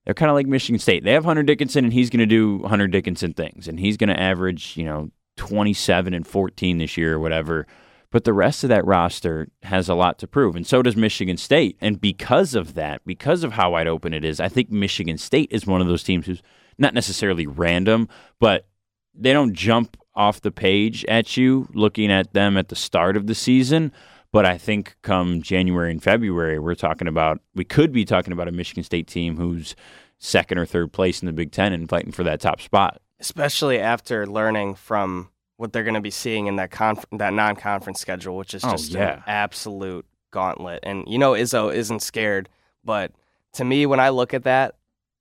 they're 0.05 0.13
kind 0.13 0.29
of 0.29 0.35
like 0.35 0.45
Michigan 0.45 0.79
State. 0.79 1.03
They 1.03 1.13
have 1.13 1.25
Hunter 1.25 1.43
Dickinson, 1.43 1.85
and 1.85 1.93
he's 1.93 2.11
going 2.11 2.19
to 2.19 2.25
do 2.27 2.63
Hunter 2.67 2.87
Dickinson 2.87 3.33
things, 3.33 3.67
and 3.67 3.79
he's 3.79 3.97
going 3.97 4.09
to 4.09 4.19
average, 4.19 4.77
you 4.77 4.85
know, 4.85 5.09
27 5.37 6.13
and 6.13 6.25
14 6.25 6.77
this 6.77 6.95
year 6.95 7.15
or 7.15 7.19
whatever. 7.19 7.65
But 8.11 8.23
the 8.23 8.33
rest 8.33 8.63
of 8.63 8.69
that 8.69 8.85
roster 8.85 9.49
has 9.63 9.89
a 9.89 9.95
lot 9.95 10.19
to 10.19 10.27
prove, 10.27 10.55
and 10.55 10.65
so 10.65 10.83
does 10.83 10.95
Michigan 10.95 11.37
State. 11.37 11.75
And 11.81 11.99
because 11.99 12.53
of 12.53 12.75
that, 12.75 13.01
because 13.05 13.43
of 13.43 13.53
how 13.53 13.71
wide 13.71 13.87
open 13.87 14.13
it 14.13 14.23
is, 14.23 14.39
I 14.39 14.47
think 14.47 14.69
Michigan 14.69 15.17
State 15.17 15.49
is 15.51 15.65
one 15.65 15.81
of 15.81 15.87
those 15.87 16.03
teams 16.03 16.27
who's 16.27 16.43
not 16.77 16.93
necessarily 16.93 17.47
random, 17.47 18.07
but 18.39 18.67
they 19.13 19.33
don't 19.33 19.53
jump 19.53 19.97
off 20.15 20.41
the 20.41 20.51
page 20.51 21.03
at 21.05 21.35
you 21.37 21.67
looking 21.73 22.11
at 22.11 22.33
them 22.33 22.57
at 22.57 22.69
the 22.69 22.75
start 22.75 23.17
of 23.17 23.27
the 23.27 23.35
season. 23.35 23.91
But 24.31 24.45
I 24.45 24.57
think 24.57 24.95
come 25.01 25.41
January 25.41 25.91
and 25.91 26.03
February, 26.03 26.59
we're 26.59 26.75
talking 26.75 27.07
about, 27.07 27.39
we 27.53 27.63
could 27.63 27.91
be 27.91 28.03
talking 28.03 28.33
about 28.33 28.47
a 28.47 28.51
Michigan 28.51 28.83
State 28.83 29.07
team 29.07 29.37
who's 29.37 29.75
second 30.17 30.57
or 30.57 30.65
third 30.65 30.91
place 30.91 31.21
in 31.21 31.25
the 31.25 31.33
Big 31.33 31.51
Ten 31.51 31.71
and 31.71 31.89
fighting 31.89 32.11
for 32.11 32.23
that 32.23 32.41
top 32.41 32.59
spot. 32.61 33.01
Especially 33.19 33.79
after 33.79 34.27
learning 34.27 34.75
from 34.75 35.29
what 35.57 35.71
they're 35.71 35.83
going 35.83 35.93
to 35.93 36.01
be 36.01 36.11
seeing 36.11 36.47
in 36.47 36.57
that 36.57 36.71
conf- 36.71 37.05
that 37.13 37.33
non-conference 37.33 37.99
schedule, 37.99 38.35
which 38.35 38.53
is 38.53 38.63
oh, 38.63 38.71
just 38.71 38.91
yeah. 38.91 39.13
an 39.13 39.23
absolute 39.25 40.05
gauntlet. 40.31 40.81
And 40.83 41.05
you 41.07 41.17
know, 41.17 41.31
Izzo 41.31 41.73
isn't 41.73 42.01
scared, 42.01 42.49
but 42.83 43.13
to 43.53 43.63
me, 43.63 43.85
when 43.85 44.01
I 44.01 44.09
look 44.09 44.33
at 44.33 44.43
that, 44.43 44.75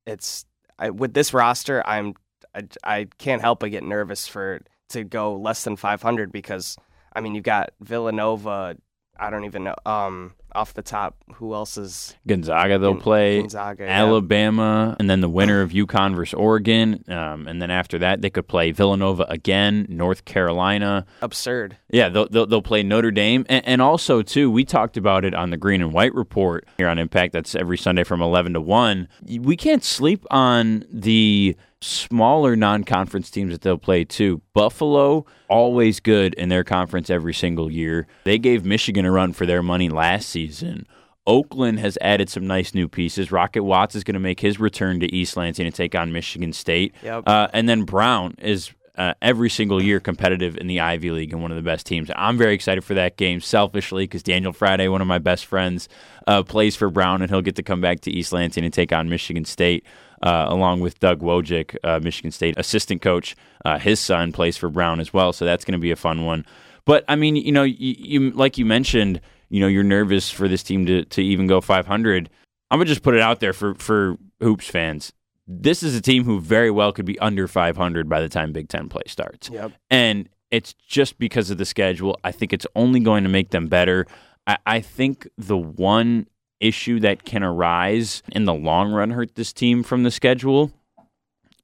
it's 0.07 0.45
I, 0.79 0.91
with 0.91 1.15
this 1.15 1.33
roster, 1.33 1.87
I'm 1.87 2.15
I, 2.55 2.63
I 2.85 3.09
can't 3.19 3.43
help 3.43 3.61
but 3.61 3.71
get 3.71 3.83
nervous 3.83 4.27
for 4.27 4.61
to 4.91 5.05
go 5.05 5.37
less 5.37 5.65
than 5.65 5.77
500 5.77 6.31
because 6.31 6.77
I 7.15 7.21
mean 7.21 7.35
you've 7.35 7.45
got 7.45 7.71
Villanova. 7.81 8.77
I 9.19 9.31
don't 9.31 9.45
even 9.45 9.65
know. 9.65 9.75
Um, 9.87 10.35
off 10.55 10.75
the 10.75 10.83
top, 10.83 11.17
who 11.35 11.55
else 11.55 11.77
is 11.77 12.15
Gonzaga? 12.27 12.79
They'll 12.79 12.95
play 12.95 13.41
Gonzaga, 13.41 13.89
Alabama, 13.89 14.89
yeah. 14.91 14.97
and 14.99 15.11
then 15.11 15.21
the 15.21 15.29
winner 15.29 15.61
of 15.61 15.71
UConn 15.71 16.15
versus 16.15 16.35
Oregon, 16.35 17.05
um, 17.09 17.47
and 17.47 17.61
then 17.61 17.71
after 17.71 17.99
that 17.99 18.23
they 18.23 18.31
could 18.31 18.49
play 18.49 18.71
Villanova 18.71 19.25
again, 19.29 19.87
North 19.89 20.25
Carolina. 20.25 21.07
Absurd. 21.23 21.77
Yeah, 21.91 22.09
they'll 22.09 22.29
they'll, 22.29 22.47
they'll 22.47 22.63
play 22.63 22.83
Notre 22.83 23.11
Dame, 23.11 23.45
and, 23.49 23.67
and, 23.67 23.83
also 23.83 24.23
too, 24.23 24.51
we 24.51 24.65
talked 24.65 24.97
about 24.97 25.25
it 25.25 25.35
on 25.35 25.51
the 25.51 25.57
Green 25.57 25.83
and 25.83 25.93
White 25.93 26.15
report 26.15 26.67
here 26.79 26.89
on 26.89 26.99
Impact. 26.99 27.33
That's 27.33 27.55
every 27.55 27.79
Sunday 27.79 28.05
from 28.05 28.23
eleven 28.23 28.53
to 28.55 28.61
one. 28.61 29.09
We 29.29 29.57
can't 29.57 29.85
sleep 29.85 30.25
on 30.31 30.85
the 30.91 31.57
smaller 31.85 32.57
non-conference 32.57 33.31
teams 33.31 33.53
that 33.53 33.61
they'll 33.61 33.79
play 33.79 34.05
too. 34.05 34.41
Buffalo 34.53 35.27
always 35.49 36.01
good 36.01 36.35
in 36.35 36.49
their 36.49 36.65
conference 36.65 37.11
every 37.11 37.35
single 37.35 37.71
year. 37.71 38.07
They 38.25 38.39
gave 38.39 38.65
Michigan 38.65 39.05
a 39.05 39.13
run 39.13 39.33
for 39.33 39.47
their 39.47 39.63
money 39.63 39.89
last 39.89 40.29
season. 40.29 40.87
Oakland 41.27 41.79
has 41.81 41.97
added 42.01 42.29
some 42.29 42.47
nice 42.47 42.75
new 42.75 42.89
pieces. 42.89 43.33
Rocket 43.33 43.63
Watts 43.63 43.95
is 43.95 44.05
going 44.05 44.15
to 44.15 44.21
make 44.21 44.41
his 44.41 44.61
return 44.61 45.01
to 45.01 45.15
East 45.15 45.37
Lansing 45.37 45.67
and 45.67 45.75
take 45.75 45.95
on 45.95 46.13
Michigan 46.13 46.53
State. 46.53 46.95
Yep. 47.03 47.25
Uh, 47.27 47.49
and 47.53 47.69
then 47.69 47.85
Brown 47.85 48.35
is 48.39 48.73
uh, 48.97 49.15
every 49.23 49.51
single 49.51 49.83
year 49.83 50.01
competitive 50.01 50.57
in 50.57 50.67
the 50.67 50.81
Ivy 50.81 51.11
League 51.11 51.33
and 51.33 51.43
one 51.43 51.51
of 51.51 51.57
the 51.57 51.63
best 51.63 51.87
teams. 51.87 52.11
I'm 52.15 52.37
very 52.37 52.55
excited 52.55 52.85
for 52.85 52.95
that 52.95 53.17
game, 53.17 53.41
selfishly, 53.41 54.05
because 54.05 54.23
Daniel 54.23 54.53
Friday, 54.53 54.87
one 54.89 55.01
of 55.01 55.07
my 55.07 55.19
best 55.19 55.47
friends, 55.47 55.89
uh, 56.27 56.43
plays 56.43 56.77
for 56.77 56.91
Brown, 56.91 57.23
and 57.23 57.31
he'll 57.31 57.43
get 57.43 57.57
to 57.57 57.63
come 57.63 57.81
back 57.81 58.01
to 58.01 58.11
East 58.11 58.33
Lansing 58.33 58.65
and 58.65 58.73
take 58.73 58.93
on 58.93 59.09
Michigan 59.09 59.45
State 59.45 59.85
uh, 60.25 60.47
along 60.49 60.81
with 60.81 60.99
Doug 60.99 61.21
Wojcik, 61.21 61.77
uh, 61.85 62.01
Michigan 62.03 62.33
State 62.33 62.55
assistant 62.59 63.03
coach. 63.03 63.37
Uh, 63.65 63.79
his 63.79 64.01
son 64.01 64.33
plays 64.33 64.57
for 64.57 64.71
Brown 64.71 64.99
as 64.99 65.13
well, 65.13 65.33
so 65.33 65.45
that's 65.45 65.65
going 65.65 65.73
to 65.73 65.79
be 65.79 65.91
a 65.91 65.97
fun 65.97 66.25
one. 66.25 66.45
But 66.87 67.05
I 67.09 67.15
mean, 67.15 67.37
you 67.37 67.53
know, 67.53 67.63
you, 67.63 67.95
you, 67.99 68.31
like 68.31 68.59
you 68.59 68.65
mentioned, 68.65 69.21
you 69.51 69.61
know, 69.61 69.67
you're 69.67 69.85
nervous 69.85 70.31
for 70.31 70.49
this 70.49 70.63
team 70.63 70.87
to 70.87 71.05
to 71.05 71.23
even 71.23 71.47
go 71.47 71.61
500. 71.61 72.31
I'm 72.71 72.79
gonna 72.79 72.87
just 72.87 73.03
put 73.03 73.15
it 73.15 73.21
out 73.21 73.41
there 73.41 73.53
for 73.53 73.75
for 73.75 74.17
hoops 74.41 74.67
fans. 74.67 75.13
This 75.47 75.83
is 75.83 75.95
a 75.95 76.01
team 76.01 76.25
who 76.25 76.41
very 76.41 76.71
well 76.71 76.91
could 76.91 77.05
be 77.05 77.19
under 77.19 77.47
500 77.47 78.09
by 78.09 78.21
the 78.21 78.31
time 78.31 78.53
Big 78.53 78.69
Ten 78.69 78.89
play 78.89 79.03
starts. 79.07 79.51
Yep. 79.51 79.73
And 79.91 80.29
it's 80.51 80.73
just 80.73 81.19
because 81.19 81.51
of 81.51 81.59
the 81.59 81.67
schedule. 81.67 82.19
I 82.25 82.33
think 82.33 82.55
it's 82.55 82.67
only 82.75 83.01
going 83.01 83.25
to 83.25 83.29
make 83.29 83.51
them 83.51 83.67
better. 83.67 84.07
I, 84.47 84.57
I 84.65 84.81
think 84.81 85.29
the 85.37 85.59
one 85.59 86.29
issue 86.65 86.99
that 87.01 87.25
can 87.25 87.43
arise 87.43 88.23
in 88.33 88.45
the 88.45 88.55
long 88.55 88.93
run 88.93 89.11
hurt 89.11 89.35
this 89.35 89.53
team 89.53 89.83
from 89.83 90.03
the 90.03 90.11
schedule 90.11 90.73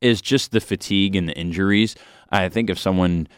is 0.01 0.21
just 0.21 0.53
the 0.53 0.61
fatigue 0.61 1.17
and 1.17 1.29
the 1.29 1.37
injuries. 1.37 1.95
I 2.31 2.49
think 2.49 2.71
if 2.71 2.79
someone, 2.79 3.29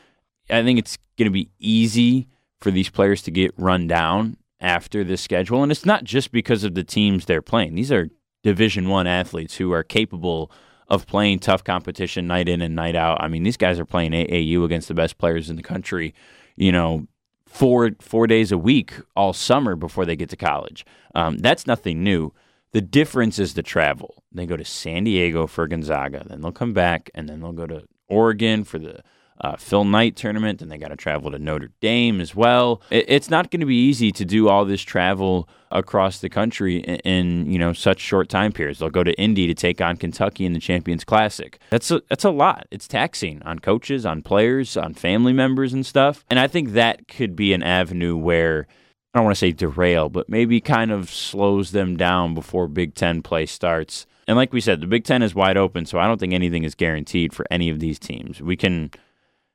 I 0.50 0.62
think 0.62 0.78
it's 0.78 0.98
going 1.16 1.26
to 1.26 1.32
be 1.32 1.50
easy 1.58 2.28
for 2.60 2.70
these 2.70 2.90
players 2.90 3.22
to 3.22 3.30
get 3.30 3.52
run 3.56 3.86
down 3.86 4.36
after 4.60 5.02
this 5.02 5.20
schedule, 5.20 5.62
and 5.62 5.72
it's 5.72 5.86
not 5.86 6.04
just 6.04 6.30
because 6.30 6.62
of 6.62 6.74
the 6.74 6.84
teams 6.84 7.24
they're 7.24 7.42
playing. 7.42 7.74
These 7.74 7.90
are 7.90 8.08
Division 8.42 8.88
One 8.88 9.06
athletes 9.06 9.56
who 9.56 9.72
are 9.72 9.82
capable 9.82 10.52
of 10.88 11.06
playing 11.06 11.38
tough 11.38 11.64
competition 11.64 12.26
night 12.26 12.48
in 12.48 12.60
and 12.60 12.76
night 12.76 12.94
out. 12.94 13.22
I 13.22 13.28
mean, 13.28 13.42
these 13.44 13.56
guys 13.56 13.80
are 13.80 13.84
playing 13.84 14.12
AAU 14.12 14.64
against 14.64 14.88
the 14.88 14.94
best 14.94 15.18
players 15.18 15.48
in 15.48 15.56
the 15.56 15.62
country. 15.62 16.14
You 16.56 16.70
know, 16.70 17.06
four 17.52 17.90
four 18.00 18.26
days 18.26 18.50
a 18.50 18.58
week 18.58 18.94
all 19.14 19.34
summer 19.34 19.76
before 19.76 20.06
they 20.06 20.16
get 20.16 20.30
to 20.30 20.36
college. 20.36 20.86
Um, 21.14 21.38
that's 21.38 21.66
nothing 21.66 22.02
new. 22.02 22.32
The 22.72 22.80
difference 22.80 23.38
is 23.38 23.52
the 23.52 23.62
travel. 23.62 24.24
They 24.32 24.46
go 24.46 24.56
to 24.56 24.64
San 24.64 25.04
Diego 25.04 25.46
for 25.46 25.66
Gonzaga, 25.66 26.24
then 26.26 26.40
they'll 26.40 26.52
come 26.52 26.72
back, 26.72 27.10
and 27.14 27.28
then 27.28 27.40
they'll 27.40 27.52
go 27.52 27.66
to 27.66 27.86
Oregon 28.08 28.64
for 28.64 28.78
the 28.78 29.02
uh, 29.40 29.56
Phil 29.56 29.84
Knight 29.84 30.16
tournament, 30.16 30.62
and 30.62 30.70
they 30.70 30.78
got 30.78 30.88
to 30.88 30.96
travel 30.96 31.30
to 31.30 31.38
Notre 31.38 31.70
Dame 31.80 32.20
as 32.20 32.34
well. 32.34 32.80
It, 32.90 33.06
it's 33.08 33.30
not 33.30 33.50
going 33.50 33.60
to 33.60 33.66
be 33.66 33.76
easy 33.76 34.12
to 34.12 34.24
do 34.24 34.48
all 34.48 34.64
this 34.64 34.82
travel 34.82 35.48
across 35.70 36.18
the 36.18 36.28
country 36.28 36.76
in, 36.78 36.96
in, 36.96 37.50
you 37.50 37.58
know 37.58 37.72
such 37.72 37.98
short 37.98 38.28
time 38.28 38.52
periods. 38.52 38.78
They'll 38.78 38.90
go 38.90 39.02
to 39.02 39.18
Indy 39.18 39.46
to 39.46 39.54
take 39.54 39.80
on 39.80 39.96
Kentucky 39.96 40.44
in 40.44 40.52
the 40.52 40.60
Champions 40.60 41.04
Classic. 41.04 41.58
That's 41.70 41.90
a, 41.90 42.02
that's 42.08 42.24
a 42.24 42.30
lot. 42.30 42.66
It's 42.70 42.86
taxing 42.86 43.42
on 43.42 43.58
coaches, 43.58 44.06
on 44.06 44.22
players, 44.22 44.76
on 44.76 44.94
family 44.94 45.32
members, 45.32 45.72
and 45.72 45.84
stuff. 45.84 46.24
And 46.30 46.38
I 46.38 46.46
think 46.46 46.72
that 46.72 47.08
could 47.08 47.34
be 47.36 47.52
an 47.52 47.62
avenue 47.62 48.16
where. 48.16 48.66
I 49.14 49.18
don't 49.18 49.26
want 49.26 49.36
to 49.36 49.40
say 49.40 49.52
derail, 49.52 50.08
but 50.08 50.30
maybe 50.30 50.58
kind 50.58 50.90
of 50.90 51.10
slows 51.10 51.72
them 51.72 51.98
down 51.98 52.32
before 52.32 52.66
Big 52.66 52.94
Ten 52.94 53.20
play 53.20 53.44
starts. 53.44 54.06
And 54.26 54.38
like 54.38 54.54
we 54.54 54.60
said, 54.62 54.80
the 54.80 54.86
Big 54.86 55.04
Ten 55.04 55.22
is 55.22 55.34
wide 55.34 55.58
open, 55.58 55.84
so 55.84 55.98
I 55.98 56.06
don't 56.06 56.18
think 56.18 56.32
anything 56.32 56.64
is 56.64 56.74
guaranteed 56.74 57.34
for 57.34 57.44
any 57.50 57.68
of 57.68 57.78
these 57.78 57.98
teams. 57.98 58.40
We 58.40 58.56
can 58.56 58.90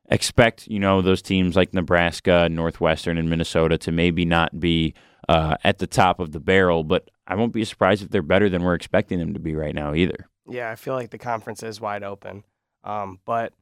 expect 0.07 0.67
you 0.67 0.79
know 0.79 1.01
those 1.01 1.21
teams 1.21 1.55
like 1.55 1.73
Nebraska, 1.73 2.47
Northwestern, 2.49 3.17
and 3.17 3.29
Minnesota 3.29 3.77
to 3.79 3.91
maybe 3.91 4.25
not 4.25 4.59
be 4.59 4.93
uh, 5.27 5.55
at 5.63 5.79
the 5.79 5.87
top 5.87 6.19
of 6.19 6.31
the 6.31 6.39
barrel, 6.39 6.83
but 6.83 7.09
I 7.27 7.35
won't 7.35 7.53
be 7.53 7.65
surprised 7.65 8.03
if 8.03 8.09
they're 8.09 8.21
better 8.21 8.49
than 8.49 8.63
we're 8.63 8.75
expecting 8.75 9.19
them 9.19 9.33
to 9.33 9.39
be 9.39 9.55
right 9.55 9.75
now 9.75 9.93
either. 9.93 10.29
Yeah, 10.49 10.71
I 10.71 10.75
feel 10.75 10.93
like 10.93 11.09
the 11.09 11.17
conference 11.17 11.61
is 11.63 11.81
wide 11.81 12.03
open, 12.03 12.43
um, 12.83 13.19
but 13.25 13.53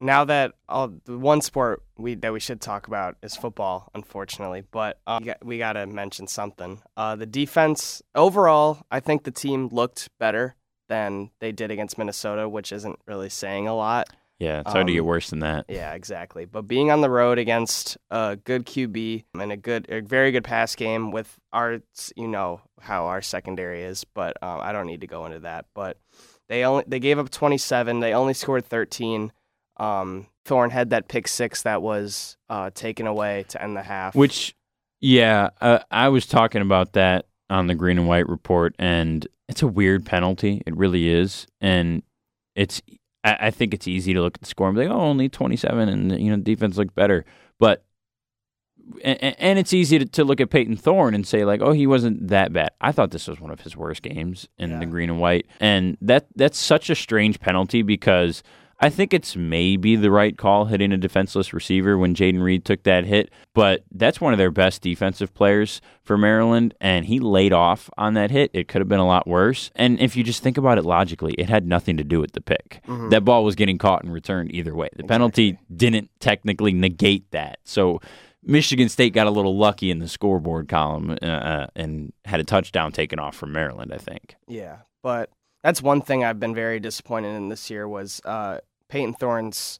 now 0.00 0.24
that 0.24 0.52
all 0.68 0.92
the 1.04 1.18
one 1.18 1.40
sport 1.40 1.82
we 1.96 2.14
that 2.16 2.32
we 2.32 2.40
should 2.40 2.60
talk 2.60 2.86
about 2.86 3.16
is 3.22 3.36
football, 3.36 3.90
unfortunately. 3.94 4.62
But 4.70 4.98
um, 5.06 5.22
we, 5.22 5.26
got, 5.26 5.44
we 5.44 5.58
got 5.58 5.72
to 5.74 5.86
mention 5.86 6.26
something. 6.26 6.82
Uh, 6.96 7.16
the 7.16 7.26
defense 7.26 8.02
overall, 8.14 8.78
I 8.90 9.00
think 9.00 9.24
the 9.24 9.30
team 9.30 9.68
looked 9.68 10.08
better 10.18 10.56
than 10.88 11.30
they 11.40 11.52
did 11.52 11.70
against 11.70 11.98
Minnesota, 11.98 12.48
which 12.48 12.72
isn't 12.72 12.98
really 13.06 13.28
saying 13.28 13.68
a 13.68 13.74
lot. 13.74 14.08
Yeah, 14.38 14.60
it's 14.60 14.72
hard 14.72 14.82
um, 14.82 14.86
to 14.88 14.92
get 14.92 15.00
um, 15.00 15.06
worse 15.06 15.30
than 15.30 15.38
that. 15.40 15.64
Yeah, 15.68 15.94
exactly. 15.94 16.44
But 16.44 16.62
being 16.62 16.90
on 16.90 17.00
the 17.00 17.08
road 17.08 17.38
against 17.38 17.96
a 18.10 18.36
good 18.36 18.66
QB 18.66 19.24
and 19.34 19.50
a 19.50 19.56
good, 19.56 19.86
a 19.88 20.00
very 20.00 20.30
good 20.30 20.44
pass 20.44 20.74
game 20.74 21.10
with 21.10 21.38
our, 21.52 21.80
you 22.16 22.28
know 22.28 22.60
how 22.80 23.06
our 23.06 23.22
secondary 23.22 23.82
is, 23.82 24.04
but 24.04 24.36
um, 24.42 24.60
I 24.60 24.72
don't 24.72 24.86
need 24.86 25.00
to 25.00 25.06
go 25.06 25.24
into 25.24 25.40
that. 25.40 25.66
But 25.74 25.96
they 26.48 26.64
only 26.64 26.84
they 26.86 27.00
gave 27.00 27.18
up 27.18 27.30
27. 27.30 28.00
They 28.00 28.12
only 28.12 28.34
scored 28.34 28.66
13. 28.66 29.32
Um, 29.78 30.26
Thorne 30.44 30.70
had 30.70 30.90
that 30.90 31.08
pick 31.08 31.28
six 31.28 31.62
that 31.62 31.82
was 31.82 32.36
uh, 32.48 32.70
taken 32.74 33.06
away 33.06 33.44
to 33.48 33.62
end 33.62 33.76
the 33.76 33.82
half. 33.82 34.14
Which, 34.14 34.54
yeah, 35.00 35.50
uh, 35.60 35.80
I 35.90 36.08
was 36.08 36.26
talking 36.26 36.62
about 36.62 36.92
that 36.92 37.26
on 37.50 37.66
the 37.66 37.74
Green 37.74 37.98
and 37.98 38.08
White 38.08 38.28
report, 38.28 38.74
and 38.78 39.26
it's 39.48 39.62
a 39.62 39.66
weird 39.66 40.06
penalty. 40.06 40.62
It 40.66 40.76
really 40.76 41.08
is, 41.08 41.46
and 41.60 42.02
it's 42.54 42.80
I, 43.26 43.46
I 43.46 43.50
think 43.50 43.74
it's 43.74 43.88
easy 43.88 44.14
to 44.14 44.22
look 44.22 44.36
at 44.36 44.40
the 44.40 44.46
score 44.46 44.68
and 44.68 44.76
be 44.76 44.86
like, 44.86 44.94
oh, 44.94 45.00
only 45.00 45.28
27, 45.28 45.88
and 45.88 46.20
you 46.20 46.30
know, 46.30 46.36
defense 46.36 46.78
looked 46.78 46.94
better. 46.94 47.24
But 47.58 47.84
and, 49.02 49.18
and 49.38 49.58
it's 49.58 49.72
easy 49.72 49.98
to, 49.98 50.06
to, 50.06 50.24
look 50.24 50.40
at 50.40 50.50
Payton 50.50 50.76
Thorne 50.76 51.14
and 51.14 51.26
say 51.26 51.44
like, 51.44 51.60
oh, 51.60 51.72
he 51.72 51.88
wasn't 51.88 52.28
that 52.28 52.52
bad. 52.52 52.70
I 52.80 52.92
thought 52.92 53.10
this 53.10 53.26
was 53.26 53.40
one 53.40 53.50
of 53.50 53.60
his 53.60 53.76
worst 53.76 54.02
games 54.02 54.48
in 54.58 54.70
yeah. 54.70 54.78
the 54.78 54.86
green 54.86 55.10
and 55.10 55.18
white, 55.18 55.46
and 55.60 55.96
that 56.00 56.28
that's 56.36 56.58
such 56.58 56.88
a 56.88 56.94
strange 56.94 57.40
penalty 57.40 57.82
because 57.82 58.44
I 58.78 58.90
think 58.90 59.14
it's 59.14 59.36
maybe 59.36 59.96
the 59.96 60.10
right 60.10 60.36
call 60.36 60.66
hitting 60.66 60.92
a 60.92 60.98
defenseless 60.98 61.52
receiver 61.52 61.96
when 61.96 62.14
Jayden 62.14 62.42
Reed 62.42 62.64
took 62.64 62.82
that 62.82 63.04
hit, 63.04 63.30
but 63.54 63.84
that's 63.90 64.20
one 64.20 64.34
of 64.34 64.38
their 64.38 64.50
best 64.50 64.82
defensive 64.82 65.32
players 65.32 65.80
for 66.02 66.18
Maryland, 66.18 66.74
and 66.80 67.06
he 67.06 67.18
laid 67.18 67.52
off 67.52 67.88
on 67.96 68.14
that 68.14 68.30
hit. 68.30 68.50
It 68.52 68.68
could 68.68 68.80
have 68.80 68.88
been 68.88 69.00
a 69.00 69.06
lot 69.06 69.26
worse. 69.26 69.70
And 69.76 69.98
if 69.98 70.14
you 70.14 70.22
just 70.22 70.42
think 70.42 70.58
about 70.58 70.76
it 70.76 70.84
logically, 70.84 71.32
it 71.34 71.48
had 71.48 71.66
nothing 71.66 71.96
to 71.96 72.04
do 72.04 72.20
with 72.20 72.32
the 72.32 72.42
pick. 72.42 72.80
Mm-hmm. 72.86 73.08
That 73.08 73.24
ball 73.24 73.44
was 73.44 73.54
getting 73.54 73.78
caught 73.78 74.04
and 74.04 74.12
returned 74.12 74.52
either 74.52 74.74
way. 74.74 74.88
The 74.92 75.04
exactly. 75.04 75.08
penalty 75.08 75.58
didn't 75.74 76.10
technically 76.20 76.72
negate 76.72 77.30
that. 77.30 77.60
So 77.64 78.00
Michigan 78.42 78.90
State 78.90 79.14
got 79.14 79.26
a 79.26 79.30
little 79.30 79.56
lucky 79.56 79.90
in 79.90 80.00
the 80.00 80.08
scoreboard 80.08 80.68
column 80.68 81.16
uh, 81.22 81.26
uh 81.26 81.66
and 81.74 82.12
had 82.24 82.40
a 82.40 82.44
touchdown 82.44 82.92
taken 82.92 83.18
off 83.18 83.34
from 83.34 83.52
Maryland, 83.52 83.92
I 83.92 83.98
think. 83.98 84.36
Yeah, 84.46 84.78
but 85.02 85.30
that's 85.62 85.82
one 85.82 86.00
thing 86.00 86.24
I've 86.24 86.40
been 86.40 86.54
very 86.54 86.80
disappointed 86.80 87.34
in 87.34 87.48
this 87.48 87.70
year 87.70 87.88
was 87.88 88.20
uh, 88.24 88.58
Payton 88.88 89.14
Thorne's. 89.14 89.78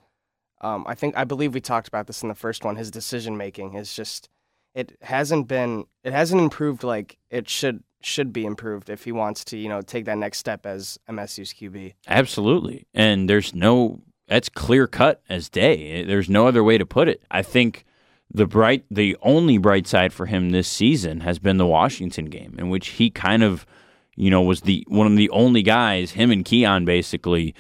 Um, 0.61 0.85
I 0.89 0.95
think 0.95 1.17
I 1.17 1.25
believe 1.25 1.55
we 1.55 1.61
talked 1.61 1.89
about 1.89 2.07
this 2.07 2.23
in 2.23 2.29
the 2.29 2.35
first 2.35 2.65
one. 2.65 2.77
His 2.77 2.91
decision 2.91 3.37
making 3.37 3.75
is 3.75 3.95
just 3.95 4.29
it 4.75 4.97
hasn't 5.03 5.49
been 5.49 5.85
it 6.05 6.13
hasn't 6.13 6.41
improved 6.41 6.83
like 6.83 7.19
it 7.31 7.49
should 7.49 7.83
should 8.03 8.33
be 8.33 8.45
improved 8.45 8.89
if 8.89 9.05
he 9.05 9.13
wants 9.13 9.45
to 9.45 9.57
you 9.57 9.69
know 9.69 9.83
take 9.83 10.05
that 10.05 10.19
next 10.19 10.39
step 10.39 10.67
as 10.67 10.99
MSU's 11.09 11.53
QB. 11.53 11.95
Absolutely, 12.07 12.87
and 12.95 13.29
there's 13.29 13.55
no 13.55 14.01
that's 14.29 14.49
clear 14.49 14.87
cut 14.87 15.23
as 15.29 15.49
day. 15.49 16.05
There's 16.05 16.29
no 16.29 16.47
other 16.47 16.65
way 16.65 16.79
to 16.79 16.87
put 16.87 17.09
it. 17.09 17.23
I 17.31 17.43
think 17.43 17.85
the 18.33 18.47
bright 18.47 18.85
the 18.91 19.17
only 19.23 19.59
bright 19.59 19.87
side 19.87 20.13
for 20.13 20.27
him 20.27 20.51
this 20.51 20.69
season 20.69 21.21
has 21.21 21.39
been 21.39 21.59
the 21.59 21.67
Washington 21.67 22.27
game 22.27 22.57
in 22.59 22.69
which 22.69 22.89
he 22.89 23.11
kind 23.11 23.43
of 23.43 23.67
you 24.17 24.31
know, 24.31 24.43
was 24.43 24.63
the 24.63 24.85
one 24.89 25.07
of 25.07 25.17
the 25.17 25.31
only 25.31 25.63
guys, 25.63 26.13
him 26.13 26.31
and 26.31 26.45
Keon 26.45 26.85
basically 26.85 27.55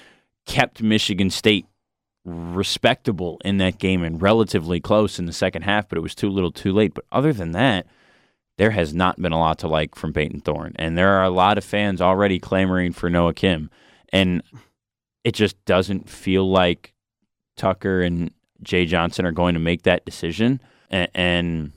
kept 0.46 0.82
Michigan 0.82 1.30
State 1.30 1.66
respectable 2.24 3.40
in 3.44 3.58
that 3.58 3.78
game 3.78 4.02
and 4.02 4.20
relatively 4.20 4.80
close 4.80 5.18
in 5.18 5.26
the 5.26 5.32
second 5.32 5.62
half, 5.62 5.88
but 5.88 5.96
it 5.96 6.02
was 6.02 6.14
too 6.14 6.28
little 6.28 6.50
too 6.50 6.72
late. 6.72 6.94
But 6.94 7.04
other 7.12 7.32
than 7.32 7.52
that, 7.52 7.86
there 8.58 8.70
has 8.70 8.94
not 8.94 9.20
been 9.20 9.32
a 9.32 9.38
lot 9.38 9.58
to 9.58 9.68
like 9.68 9.94
from 9.94 10.12
Payton 10.12 10.40
Thorne. 10.40 10.74
And 10.76 10.96
there 10.96 11.12
are 11.12 11.24
a 11.24 11.30
lot 11.30 11.58
of 11.58 11.64
fans 11.64 12.00
already 12.00 12.38
clamoring 12.38 12.92
for 12.92 13.10
Noah 13.10 13.34
Kim. 13.34 13.70
And 14.12 14.42
it 15.24 15.34
just 15.34 15.62
doesn't 15.66 16.08
feel 16.08 16.50
like 16.50 16.94
Tucker 17.56 18.00
and 18.02 18.30
Jay 18.62 18.86
Johnson 18.86 19.26
are 19.26 19.32
going 19.32 19.54
to 19.54 19.60
make 19.60 19.82
that 19.82 20.04
decision 20.04 20.60
and, 20.90 21.08
and 21.14 21.72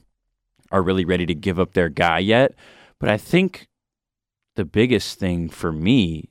are 0.72 0.82
really 0.82 1.06
ready 1.06 1.26
to 1.26 1.36
give 1.36 1.60
up 1.60 1.74
their 1.74 1.90
guy 1.90 2.20
yet. 2.20 2.54
But 3.00 3.10
I 3.10 3.18
think 3.18 3.69
the 4.60 4.66
biggest 4.66 5.18
thing 5.18 5.48
for 5.48 5.72
me 5.72 6.30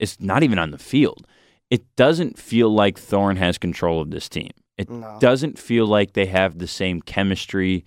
is 0.00 0.20
not 0.20 0.42
even 0.42 0.58
on 0.58 0.72
the 0.72 0.78
field. 0.78 1.24
It 1.70 1.84
doesn't 1.94 2.36
feel 2.36 2.68
like 2.68 2.98
Thorne 2.98 3.36
has 3.36 3.58
control 3.58 4.00
of 4.00 4.10
this 4.10 4.28
team. 4.28 4.50
It 4.76 4.90
no. 4.90 5.18
doesn't 5.20 5.56
feel 5.56 5.86
like 5.86 6.14
they 6.14 6.26
have 6.26 6.58
the 6.58 6.66
same 6.66 7.00
chemistry. 7.00 7.84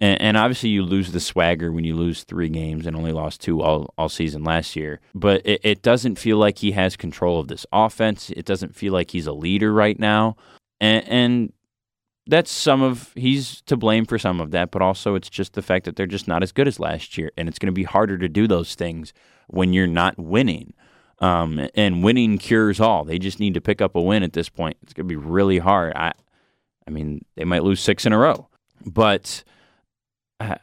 And, 0.00 0.18
and, 0.22 0.36
obviously, 0.38 0.70
you 0.70 0.84
lose 0.84 1.12
the 1.12 1.20
swagger 1.20 1.70
when 1.70 1.84
you 1.84 1.96
lose 1.96 2.24
three 2.24 2.48
games 2.48 2.86
and 2.86 2.96
only 2.96 3.12
lost 3.12 3.42
two 3.42 3.60
all, 3.60 3.92
all 3.98 4.08
season 4.08 4.42
last 4.42 4.74
year. 4.74 5.00
But 5.14 5.42
it, 5.44 5.60
it 5.62 5.82
doesn't 5.82 6.18
feel 6.18 6.38
like 6.38 6.56
he 6.56 6.72
has 6.72 6.96
control 6.96 7.40
of 7.40 7.48
this 7.48 7.66
offense. 7.70 8.30
It 8.30 8.46
doesn't 8.46 8.74
feel 8.74 8.94
like 8.94 9.10
he's 9.10 9.26
a 9.26 9.32
leader 9.32 9.70
right 9.70 9.98
now. 9.98 10.36
And, 10.80 11.06
and 11.08 11.52
that's 12.28 12.50
some 12.50 12.82
of 12.82 13.10
he's 13.14 13.62
to 13.62 13.76
blame 13.76 14.04
for 14.04 14.18
some 14.18 14.40
of 14.40 14.50
that, 14.50 14.70
but 14.70 14.82
also 14.82 15.14
it's 15.14 15.30
just 15.30 15.54
the 15.54 15.62
fact 15.62 15.86
that 15.86 15.96
they're 15.96 16.06
just 16.06 16.28
not 16.28 16.42
as 16.42 16.52
good 16.52 16.68
as 16.68 16.78
last 16.78 17.16
year, 17.16 17.32
and 17.36 17.48
it's 17.48 17.58
going 17.58 17.68
to 17.68 17.72
be 17.72 17.84
harder 17.84 18.18
to 18.18 18.28
do 18.28 18.46
those 18.46 18.74
things 18.74 19.12
when 19.48 19.72
you're 19.72 19.86
not 19.86 20.18
winning. 20.18 20.74
Um, 21.20 21.68
and 21.74 22.04
winning 22.04 22.38
cures 22.38 22.78
all. 22.78 23.04
They 23.04 23.18
just 23.18 23.40
need 23.40 23.54
to 23.54 23.60
pick 23.60 23.80
up 23.80 23.96
a 23.96 24.00
win 24.00 24.22
at 24.22 24.34
this 24.34 24.48
point. 24.48 24.76
It's 24.82 24.92
going 24.92 25.08
to 25.08 25.08
be 25.08 25.16
really 25.16 25.58
hard. 25.58 25.94
I, 25.96 26.12
I 26.86 26.90
mean, 26.90 27.24
they 27.34 27.44
might 27.44 27.64
lose 27.64 27.80
six 27.80 28.06
in 28.06 28.12
a 28.12 28.18
row, 28.18 28.46
but 28.86 29.42
I, 30.38 30.58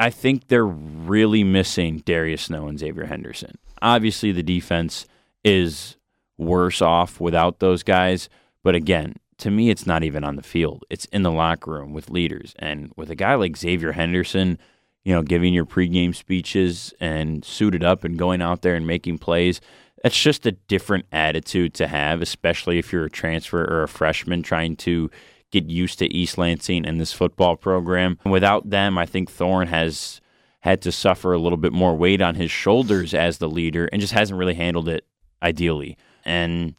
I 0.00 0.10
think 0.10 0.48
they're 0.48 0.64
really 0.64 1.44
missing 1.44 2.02
Darius 2.06 2.42
Snow 2.42 2.68
and 2.68 2.78
Xavier 2.78 3.06
Henderson. 3.06 3.58
Obviously, 3.82 4.32
the 4.32 4.42
defense 4.42 5.06
is 5.44 5.96
worse 6.38 6.80
off 6.80 7.20
without 7.20 7.58
those 7.58 7.82
guys, 7.82 8.28
but 8.62 8.74
again, 8.74 9.16
to 9.40 9.50
me, 9.50 9.70
it's 9.70 9.86
not 9.86 10.02
even 10.04 10.24
on 10.24 10.36
the 10.36 10.42
field. 10.42 10.84
It's 10.90 11.04
in 11.06 11.22
the 11.22 11.32
locker 11.32 11.72
room 11.72 11.92
with 11.92 12.10
leaders. 12.10 12.54
And 12.58 12.92
with 12.96 13.10
a 13.10 13.14
guy 13.14 13.34
like 13.34 13.56
Xavier 13.56 13.92
Henderson, 13.92 14.58
you 15.04 15.14
know, 15.14 15.22
giving 15.22 15.54
your 15.54 15.66
pregame 15.66 16.14
speeches 16.14 16.94
and 17.00 17.44
suited 17.44 17.82
up 17.82 18.04
and 18.04 18.18
going 18.18 18.42
out 18.42 18.62
there 18.62 18.74
and 18.74 18.86
making 18.86 19.18
plays, 19.18 19.60
that's 20.02 20.20
just 20.20 20.46
a 20.46 20.52
different 20.52 21.06
attitude 21.12 21.74
to 21.74 21.88
have, 21.88 22.22
especially 22.22 22.78
if 22.78 22.92
you're 22.92 23.04
a 23.04 23.10
transfer 23.10 23.62
or 23.64 23.82
a 23.82 23.88
freshman 23.88 24.42
trying 24.42 24.76
to 24.76 25.10
get 25.50 25.64
used 25.64 25.98
to 25.98 26.14
East 26.14 26.38
Lansing 26.38 26.86
and 26.86 27.00
this 27.00 27.12
football 27.12 27.56
program. 27.56 28.18
Without 28.24 28.70
them, 28.70 28.96
I 28.96 29.06
think 29.06 29.30
Thorne 29.30 29.68
has 29.68 30.20
had 30.60 30.82
to 30.82 30.92
suffer 30.92 31.32
a 31.32 31.38
little 31.38 31.58
bit 31.58 31.72
more 31.72 31.96
weight 31.96 32.20
on 32.20 32.34
his 32.34 32.50
shoulders 32.50 33.14
as 33.14 33.38
the 33.38 33.48
leader 33.48 33.86
and 33.86 34.00
just 34.00 34.12
hasn't 34.12 34.38
really 34.38 34.54
handled 34.54 34.88
it 34.88 35.06
ideally. 35.42 35.96
And 36.24 36.74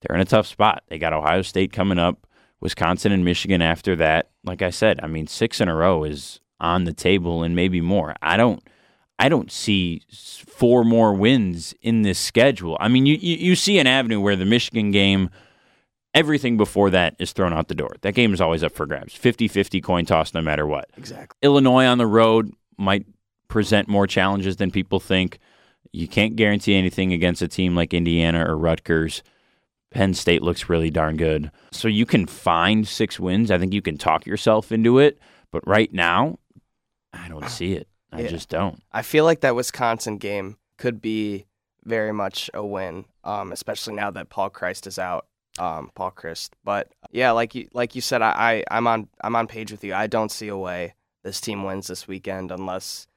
they're 0.00 0.16
in 0.16 0.22
a 0.22 0.26
tough 0.26 0.46
spot. 0.46 0.82
They 0.88 0.98
got 0.98 1.12
Ohio 1.12 1.42
State 1.42 1.72
coming 1.72 1.98
up, 1.98 2.26
Wisconsin 2.60 3.12
and 3.12 3.24
Michigan 3.24 3.62
after 3.62 3.96
that. 3.96 4.30
Like 4.44 4.62
I 4.62 4.70
said, 4.70 5.00
I 5.02 5.06
mean, 5.06 5.26
six 5.26 5.60
in 5.60 5.68
a 5.68 5.74
row 5.74 6.04
is 6.04 6.40
on 6.58 6.84
the 6.84 6.92
table 6.92 7.42
and 7.42 7.54
maybe 7.54 7.80
more. 7.80 8.14
I 8.22 8.36
don't. 8.36 8.62
I 9.18 9.28
don't 9.28 9.52
see 9.52 10.00
four 10.10 10.82
more 10.82 11.12
wins 11.12 11.74
in 11.82 12.00
this 12.00 12.18
schedule. 12.18 12.78
I 12.80 12.88
mean, 12.88 13.04
you, 13.04 13.16
you, 13.20 13.36
you 13.36 13.54
see 13.54 13.78
an 13.78 13.86
avenue 13.86 14.18
where 14.18 14.34
the 14.34 14.46
Michigan 14.46 14.92
game 14.92 15.28
everything 16.14 16.56
before 16.56 16.90
that 16.90 17.16
is 17.18 17.32
thrown 17.32 17.52
out 17.52 17.68
the 17.68 17.74
door. 17.74 17.90
That 18.00 18.14
game 18.14 18.32
is 18.32 18.40
always 18.40 18.64
up 18.64 18.72
for 18.72 18.86
grabs. 18.86 19.14
50-50 19.14 19.82
coin 19.82 20.06
toss 20.06 20.34
no 20.34 20.40
matter 20.40 20.66
what. 20.66 20.88
Exactly. 20.96 21.36
Illinois 21.42 21.84
on 21.84 21.98
the 21.98 22.06
road 22.06 22.52
might 22.78 23.06
present 23.48 23.88
more 23.88 24.06
challenges 24.06 24.56
than 24.56 24.70
people 24.70 25.00
think. 25.00 25.38
You 25.92 26.08
can't 26.08 26.36
guarantee 26.36 26.74
anything 26.74 27.12
against 27.12 27.42
a 27.42 27.48
team 27.48 27.74
like 27.74 27.92
Indiana 27.92 28.44
or 28.48 28.56
Rutgers. 28.56 29.22
Penn 29.90 30.14
State 30.14 30.42
looks 30.42 30.68
really 30.68 30.90
darn 30.90 31.16
good. 31.16 31.50
So 31.72 31.88
you 31.88 32.06
can 32.06 32.26
find 32.26 32.86
six 32.86 33.18
wins. 33.18 33.50
I 33.50 33.58
think 33.58 33.72
you 33.74 33.82
can 33.82 33.98
talk 33.98 34.26
yourself 34.26 34.70
into 34.72 34.98
it. 34.98 35.18
But 35.50 35.66
right 35.66 35.92
now, 35.92 36.38
I 37.12 37.28
don't 37.28 37.48
see 37.50 37.72
it. 37.72 37.88
I 38.12 38.22
Yeah. 38.22 38.28
just 38.28 38.48
don't. 38.48 38.82
I 38.92 39.02
feel 39.02 39.24
like 39.24 39.40
that 39.40 39.54
Wisconsin 39.56 40.18
game 40.18 40.56
could 40.78 41.00
be 41.00 41.46
very 41.84 42.12
much 42.12 42.50
a 42.54 42.64
win, 42.64 43.04
um, 43.24 43.52
especially 43.52 43.94
now 43.94 44.10
that 44.12 44.28
Paul 44.30 44.50
Chryst 44.50 44.86
is 44.86 44.98
out. 44.98 45.26
Um, 45.58 45.90
Paul 45.94 46.12
Chryst, 46.12 46.50
but 46.64 46.92
yeah, 47.10 47.32
like 47.32 47.54
you 47.56 47.68
like 47.74 47.94
you 47.96 48.00
said, 48.00 48.22
I, 48.22 48.30
I 48.30 48.64
I'm 48.76 48.86
on 48.86 49.08
I'm 49.20 49.34
on 49.34 49.46
page 49.48 49.72
with 49.72 49.82
you. 49.82 49.92
I 49.92 50.06
don't 50.06 50.30
see 50.30 50.46
a 50.48 50.56
way 50.56 50.94
this 51.24 51.40
team 51.40 51.64
wins 51.64 51.88
this 51.88 52.06
weekend 52.06 52.50
unless 52.52 53.08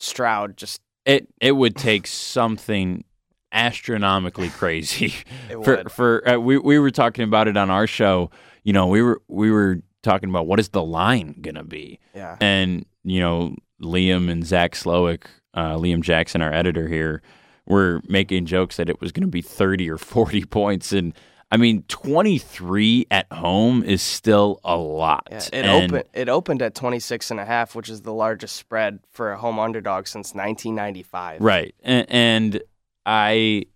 Stroud 0.00 0.56
just 0.56 0.80
It 1.04 1.28
it 1.40 1.52
would 1.52 1.76
take 1.76 2.06
something 2.06 3.04
astronomically 3.52 4.48
crazy 4.50 5.14
for 5.50 5.58
would. 5.76 5.92
for 5.92 6.28
uh, 6.28 6.38
we 6.38 6.58
we 6.58 6.78
were 6.78 6.90
talking 6.90 7.24
about 7.24 7.48
it 7.48 7.56
on 7.56 7.70
our 7.70 7.86
show. 7.86 8.30
You 8.64 8.72
know, 8.72 8.86
we 8.86 9.02
were 9.02 9.20
we 9.28 9.50
were 9.50 9.78
talking 10.02 10.28
about 10.30 10.46
what 10.46 10.58
is 10.60 10.70
the 10.70 10.82
line 10.82 11.36
gonna 11.40 11.64
be, 11.64 11.98
yeah, 12.14 12.36
and 12.40 12.84
you 13.04 13.20
know, 13.20 13.54
Liam 13.80 14.30
and 14.30 14.44
Zach 14.46 14.72
Slowick, 14.74 15.24
uh, 15.54 15.74
Liam 15.76 16.00
Jackson, 16.02 16.42
our 16.42 16.52
editor 16.52 16.88
here, 16.88 17.22
were 17.66 18.00
making 18.08 18.46
jokes 18.46 18.76
that 18.76 18.88
it 18.88 19.00
was 19.00 19.12
going 19.12 19.22
to 19.22 19.28
be 19.28 19.42
thirty 19.42 19.90
or 19.90 19.98
forty 19.98 20.44
points, 20.58 20.92
and 20.92 21.12
I 21.50 21.56
mean, 21.56 21.82
twenty 21.88 22.38
three 22.38 23.06
at 23.10 23.30
home 23.32 23.82
is 23.82 24.00
still 24.02 24.60
a 24.64 24.76
lot. 24.76 25.26
yeah. 25.30 25.38
It 25.38 25.52
And- 25.54 25.92
opened 25.92 26.08
it 26.14 26.28
opened 26.28 26.62
at 26.62 26.74
26 26.76 27.30
and 27.32 27.40
a 27.40 27.44
half, 27.44 27.74
which 27.74 27.88
is 27.88 28.02
the 28.02 28.12
largest 28.14 28.56
spread 28.56 29.00
for 29.10 29.32
a 29.32 29.36
home 29.38 29.58
underdog 29.58 30.06
since 30.06 30.34
1995. 30.34 31.40
right, 31.40 31.74
and, 31.82 32.06
and 32.08 32.62
I 33.06 33.66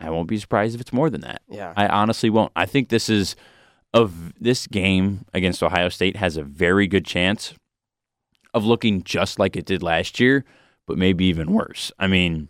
I 0.00 0.10
won't 0.10 0.28
be 0.28 0.38
surprised 0.38 0.74
if 0.74 0.80
it's 0.80 0.92
more 0.92 1.10
than 1.10 1.20
that. 1.22 1.42
Yeah. 1.48 1.72
I 1.76 1.86
honestly 1.86 2.30
won't. 2.30 2.52
I 2.56 2.66
think 2.66 2.88
this 2.88 3.08
is 3.08 3.36
of 3.94 4.32
this 4.40 4.66
game 4.66 5.24
against 5.32 5.62
Ohio 5.62 5.88
State 5.88 6.16
has 6.16 6.36
a 6.36 6.42
very 6.42 6.86
good 6.86 7.04
chance 7.04 7.54
of 8.54 8.64
looking 8.64 9.02
just 9.02 9.38
like 9.38 9.56
it 9.56 9.64
did 9.64 9.82
last 9.82 10.18
year, 10.18 10.44
but 10.86 10.98
maybe 10.98 11.24
even 11.26 11.52
worse. 11.52 11.92
I 11.98 12.06
mean, 12.06 12.48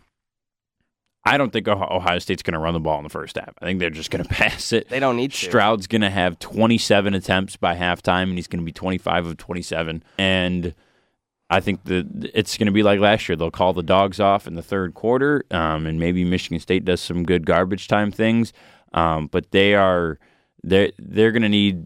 I 1.25 1.37
don't 1.37 1.51
think 1.51 1.67
Ohio 1.67 2.19
State's 2.19 2.43
going 2.43 2.53
to 2.53 2.59
run 2.59 2.73
the 2.73 2.79
ball 2.79 2.97
in 2.97 3.03
the 3.03 3.09
first 3.09 3.37
half. 3.37 3.53
I 3.61 3.65
think 3.65 3.79
they're 3.79 3.89
just 3.89 4.11
going 4.11 4.23
to 4.27 4.29
pass 4.29 4.71
it. 4.73 4.89
They 4.89 4.99
don't 4.99 5.15
need 5.15 5.31
to. 5.31 5.37
Stroud's 5.37 5.87
going 5.87 6.01
to 6.01 6.09
have 6.09 6.39
27 6.39 7.13
attempts 7.13 7.55
by 7.55 7.75
halftime, 7.75 8.23
and 8.23 8.33
he's 8.33 8.47
going 8.47 8.61
to 8.61 8.65
be 8.65 8.73
25 8.73 9.27
of 9.27 9.37
27. 9.37 10.03
And 10.17 10.73
I 11.53 11.59
think 11.59 11.83
that 11.85 12.31
it's 12.33 12.57
going 12.57 12.65
to 12.65 12.71
be 12.71 12.83
like 12.83 12.99
last 12.99 13.29
year. 13.29 13.35
They'll 13.35 13.51
call 13.51 13.73
the 13.73 13.83
dogs 13.83 14.19
off 14.19 14.47
in 14.47 14.55
the 14.55 14.63
third 14.63 14.95
quarter, 14.95 15.45
um, 15.51 15.85
and 15.85 15.99
maybe 15.99 16.25
Michigan 16.25 16.59
State 16.59 16.83
does 16.83 16.99
some 16.99 17.23
good 17.23 17.45
garbage 17.45 17.87
time 17.87 18.11
things. 18.11 18.53
Um, 18.93 19.27
but 19.27 19.51
they 19.51 19.75
are 19.75 20.19
they're 20.63 20.91
they're 20.97 21.31
going 21.31 21.43
to 21.43 21.49
need 21.49 21.85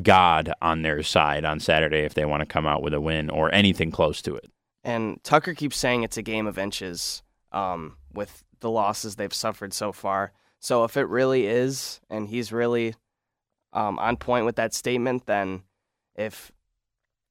God 0.00 0.52
on 0.62 0.82
their 0.82 1.02
side 1.02 1.44
on 1.44 1.58
Saturday 1.58 2.00
if 2.00 2.14
they 2.14 2.24
want 2.24 2.40
to 2.42 2.46
come 2.46 2.66
out 2.66 2.82
with 2.82 2.94
a 2.94 3.00
win 3.00 3.30
or 3.30 3.52
anything 3.52 3.90
close 3.90 4.22
to 4.22 4.36
it. 4.36 4.50
And 4.84 5.22
Tucker 5.24 5.54
keeps 5.54 5.76
saying 5.76 6.04
it's 6.04 6.16
a 6.16 6.22
game 6.22 6.46
of 6.46 6.58
inches 6.58 7.22
um, 7.52 7.96
with 8.12 8.44
the 8.60 8.70
losses 8.70 9.16
they've 9.16 9.34
suffered 9.34 9.72
so 9.72 9.92
far. 9.92 10.32
So 10.60 10.84
if 10.84 10.96
it 10.96 11.08
really 11.08 11.46
is, 11.46 12.00
and 12.08 12.28
he's 12.28 12.52
really 12.52 12.94
um, 13.72 13.98
on 13.98 14.16
point 14.16 14.46
with 14.46 14.56
that 14.56 14.72
statement, 14.74 15.26
then 15.26 15.62
if 16.14 16.52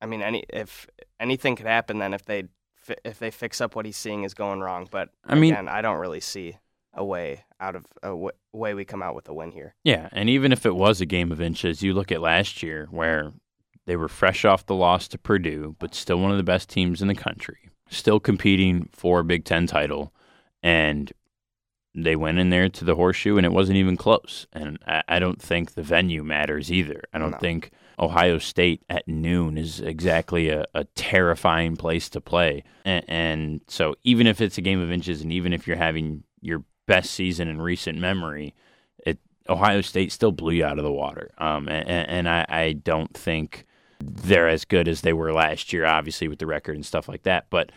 I 0.01 0.05
mean 0.05 0.21
any 0.21 0.43
if 0.49 0.87
anything 1.19 1.55
could 1.55 1.65
happen, 1.67 1.99
then 1.99 2.13
if 2.13 2.25
they 2.25 2.43
fi- 2.75 2.95
if 3.03 3.19
they 3.19 3.31
fix 3.31 3.61
up 3.61 3.75
what 3.75 3.85
he's 3.85 3.97
seeing 3.97 4.23
is 4.23 4.33
going 4.33 4.59
wrong. 4.61 4.87
But 4.89 5.09
I 5.25 5.35
mean- 5.35 5.53
again, 5.53 5.67
I 5.67 5.81
don't 5.81 5.99
really 5.99 6.19
see 6.19 6.57
a 6.93 7.05
way 7.05 7.45
out 7.59 7.75
of 7.75 7.85
a 8.01 8.07
w- 8.07 8.31
way 8.51 8.73
we 8.73 8.83
come 8.85 9.03
out 9.03 9.15
with 9.15 9.29
a 9.29 9.33
win 9.33 9.51
here. 9.51 9.75
Yeah, 9.83 10.09
and 10.11 10.29
even 10.29 10.51
if 10.51 10.65
it 10.65 10.75
was 10.75 11.01
a 11.01 11.05
game 11.05 11.31
of 11.31 11.39
inches, 11.39 11.83
you 11.83 11.93
look 11.93 12.11
at 12.11 12.21
last 12.21 12.63
year 12.63 12.87
where 12.89 13.31
they 13.85 13.95
were 13.95 14.07
fresh 14.07 14.43
off 14.45 14.65
the 14.65 14.75
loss 14.75 15.07
to 15.09 15.17
Purdue, 15.17 15.75
but 15.79 15.93
still 15.93 16.19
one 16.19 16.31
of 16.31 16.37
the 16.37 16.43
best 16.43 16.69
teams 16.69 17.01
in 17.01 17.07
the 17.07 17.15
country, 17.15 17.69
still 17.89 18.19
competing 18.19 18.89
for 18.91 19.19
a 19.19 19.23
Big 19.23 19.45
Ten 19.45 19.67
title, 19.67 20.13
and 20.63 21.11
they 21.95 22.15
went 22.15 22.37
in 22.39 22.49
there 22.49 22.69
to 22.69 22.85
the 22.85 22.95
horseshoe 22.95 23.37
and 23.37 23.45
it 23.45 23.51
wasn't 23.51 23.77
even 23.77 23.97
close. 23.97 24.45
And 24.53 24.77
I, 24.87 25.01
I 25.07 25.19
don't 25.19 25.41
think 25.41 25.73
the 25.73 25.81
venue 25.83 26.23
matters 26.23 26.71
either. 26.71 27.03
I 27.13 27.17
don't 27.19 27.31
No. 27.31 27.37
think 27.37 27.71
Ohio 27.97 28.37
State 28.37 28.83
at 28.89 29.07
noon 29.07 29.57
is 29.57 29.79
exactly 29.81 30.49
a, 30.49 30.65
a 30.73 30.83
terrifying 30.95 31.75
place 31.75 32.07
to 32.09 32.21
play. 32.21 32.63
And, 32.85 33.03
and 33.07 33.61
so 33.67 33.95
even 34.03 34.27
if 34.27 34.39
it's 34.39 34.57
a 34.57 34.61
game 34.61 34.79
of 34.79 34.91
inches 34.91 35.21
and 35.21 35.33
even 35.33 35.51
if 35.51 35.67
you're 35.67 35.77
having 35.77 36.23
your 36.41 36.63
best 36.85 37.11
season 37.11 37.47
in 37.47 37.59
recent 37.61 37.97
memory, 37.97 38.53
it 39.05 39.17
Ohio 39.49 39.81
State 39.81 40.11
still 40.11 40.31
blew 40.31 40.53
you 40.53 40.63
out 40.65 40.77
of 40.77 40.83
the 40.85 40.91
water. 40.91 41.31
Um, 41.39 41.67
and, 41.67 41.89
and 41.89 42.29
I, 42.29 42.45
I 42.47 42.73
don't 42.73 43.13
think 43.15 43.65
they're 43.99 44.47
as 44.47 44.63
good 44.63 44.87
as 44.87 45.01
they 45.01 45.11
were 45.11 45.33
last 45.33 45.73
year, 45.73 45.85
obviously 45.85 46.27
with 46.27 46.39
the 46.39 46.45
record 46.47 46.75
and 46.75 46.85
stuff 46.85 47.09
like 47.09 47.23
that. 47.23 47.47
But 47.49 47.71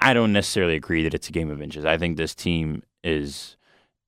I 0.00 0.12
don't 0.14 0.32
necessarily 0.32 0.74
agree 0.74 1.04
that 1.04 1.14
it's 1.14 1.28
a 1.28 1.32
game 1.32 1.50
of 1.50 1.62
inches. 1.62 1.84
I 1.84 1.98
think 1.98 2.16
this 2.16 2.34
team 2.34 2.82
is 3.04 3.56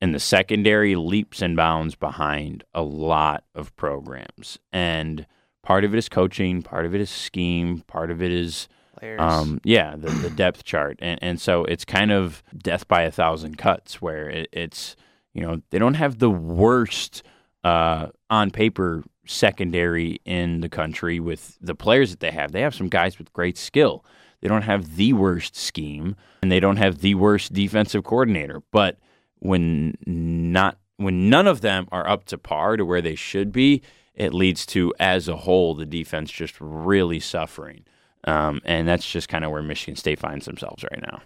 in 0.01 0.13
the 0.13 0.19
secondary 0.19 0.95
leaps 0.97 1.41
and 1.41 1.57
bounds 1.57 1.95
behind 1.95 2.65
a 2.75 2.83
lot 2.83 3.45
of 3.55 3.75
programs, 3.77 4.59
and 4.73 5.27
part 5.63 5.85
of 5.85 5.95
it 5.95 5.99
is 5.99 6.09
coaching, 6.09 6.63
part 6.63 6.85
of 6.85 6.95
it 6.95 7.01
is 7.01 7.11
scheme, 7.11 7.83
part 7.87 8.11
of 8.11 8.23
it 8.23 8.33
is 8.33 8.69
Players, 8.99 9.21
um, 9.21 9.61
yeah, 9.65 9.95
the, 9.97 10.11
the 10.11 10.31
depth 10.31 10.65
chart, 10.65 10.99
and 11.01 11.19
and 11.23 11.41
so 11.41 11.65
it's 11.65 11.85
kind 11.85 12.11
of 12.11 12.43
death 12.57 12.89
by 12.89 13.03
a 13.03 13.11
thousand 13.11 13.59
cuts, 13.59 14.01
where 14.01 14.29
it, 14.29 14.49
it's 14.53 14.97
you 15.35 15.43
know 15.43 15.61
they 15.71 15.79
don't 15.79 15.95
have 15.95 16.19
the 16.19 16.31
worst 16.31 17.23
uh, 17.65 18.09
on 18.31 18.51
paper 18.51 19.05
secondary 19.27 20.21
in 20.25 20.61
the 20.61 20.69
country 20.69 21.21
with 21.21 21.59
the 21.61 21.75
players 21.75 22.11
that 22.11 22.21
they 22.21 22.31
have. 22.31 22.53
They 22.53 22.63
have 22.63 22.75
some 22.75 22.89
guys 22.89 23.19
with 23.19 23.33
great 23.33 23.59
skill. 23.59 24.05
They 24.41 24.49
don't 24.49 24.63
have 24.63 24.97
the 24.97 25.13
worst 25.13 25.57
scheme, 25.57 26.17
and 26.43 26.53
they 26.53 26.61
don't 26.61 26.77
have 26.77 26.99
the 26.99 27.15
worst 27.15 27.53
defensive 27.53 28.05
coordinator. 28.05 28.63
But 28.71 28.99
when 29.39 29.97
not 30.07 30.79
when 30.97 31.29
none 31.29 31.47
of 31.47 31.61
them 31.61 31.89
are 31.93 32.09
up 32.09 32.25
to 32.27 32.39
par 32.39 32.77
to 32.77 32.85
where 32.85 33.03
they 33.03 33.15
should 33.15 33.53
be, 33.53 33.83
it 34.15 34.33
leads 34.33 34.65
to 34.67 34.95
as 34.99 35.29
a 35.29 35.37
whole 35.37 35.75
the 35.75 35.85
defense 35.87 36.31
just 36.31 36.55
really 36.61 37.21
suffering. 37.21 37.85
Um, 38.25 38.61
and 38.65 38.89
that's 38.89 39.09
just 39.09 39.29
kind 39.29 39.45
of 39.45 39.51
where 39.51 39.63
Michigan 39.63 39.97
State 39.97 40.19
finds 40.19 40.47
themselves 40.47 40.83
right 40.85 41.03
now. 41.03 41.23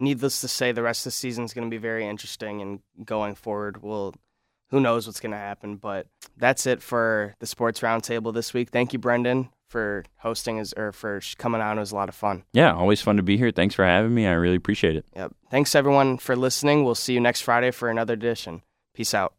needless 0.00 0.40
to 0.40 0.48
say, 0.48 0.72
the 0.72 0.82
rest 0.82 1.02
of 1.02 1.12
the 1.12 1.16
season 1.16 1.44
is 1.44 1.52
going 1.52 1.68
to 1.68 1.70
be 1.70 1.78
very 1.80 2.06
interesting, 2.06 2.60
and 2.60 2.80
going 3.04 3.34
forward, 3.34 3.82
we'll 3.82 4.14
who 4.70 4.80
knows 4.80 5.06
what's 5.06 5.20
going 5.20 5.32
to 5.32 5.38
happen. 5.38 5.76
But 5.76 6.06
that's 6.36 6.66
it 6.66 6.82
for 6.82 7.34
the 7.40 7.46
sports 7.46 7.80
roundtable 7.80 8.32
this 8.32 8.54
week. 8.54 8.70
Thank 8.70 8.92
you, 8.92 8.98
Brendan, 8.98 9.50
for 9.70 10.04
hosting 10.18 10.58
us 10.58 10.74
or 10.76 10.90
for 10.90 11.20
coming 11.38 11.60
on. 11.60 11.78
It 11.78 11.80
was 11.80 11.92
a 11.92 11.94
lot 11.94 12.08
of 12.08 12.14
fun. 12.14 12.42
Yeah, 12.52 12.74
always 12.74 13.00
fun 13.00 13.16
to 13.16 13.22
be 13.22 13.36
here. 13.36 13.52
Thanks 13.52 13.74
for 13.74 13.84
having 13.84 14.12
me. 14.12 14.26
I 14.26 14.32
really 14.32 14.56
appreciate 14.56 14.96
it. 14.96 15.06
Yep. 15.14 15.32
Thanks 15.50 15.74
everyone 15.74 16.18
for 16.18 16.34
listening. 16.34 16.84
We'll 16.84 16.96
see 16.96 17.14
you 17.14 17.20
next 17.20 17.42
Friday 17.42 17.70
for 17.70 17.88
another 17.88 18.14
edition. 18.14 18.62
Peace 18.94 19.14
out. 19.14 19.34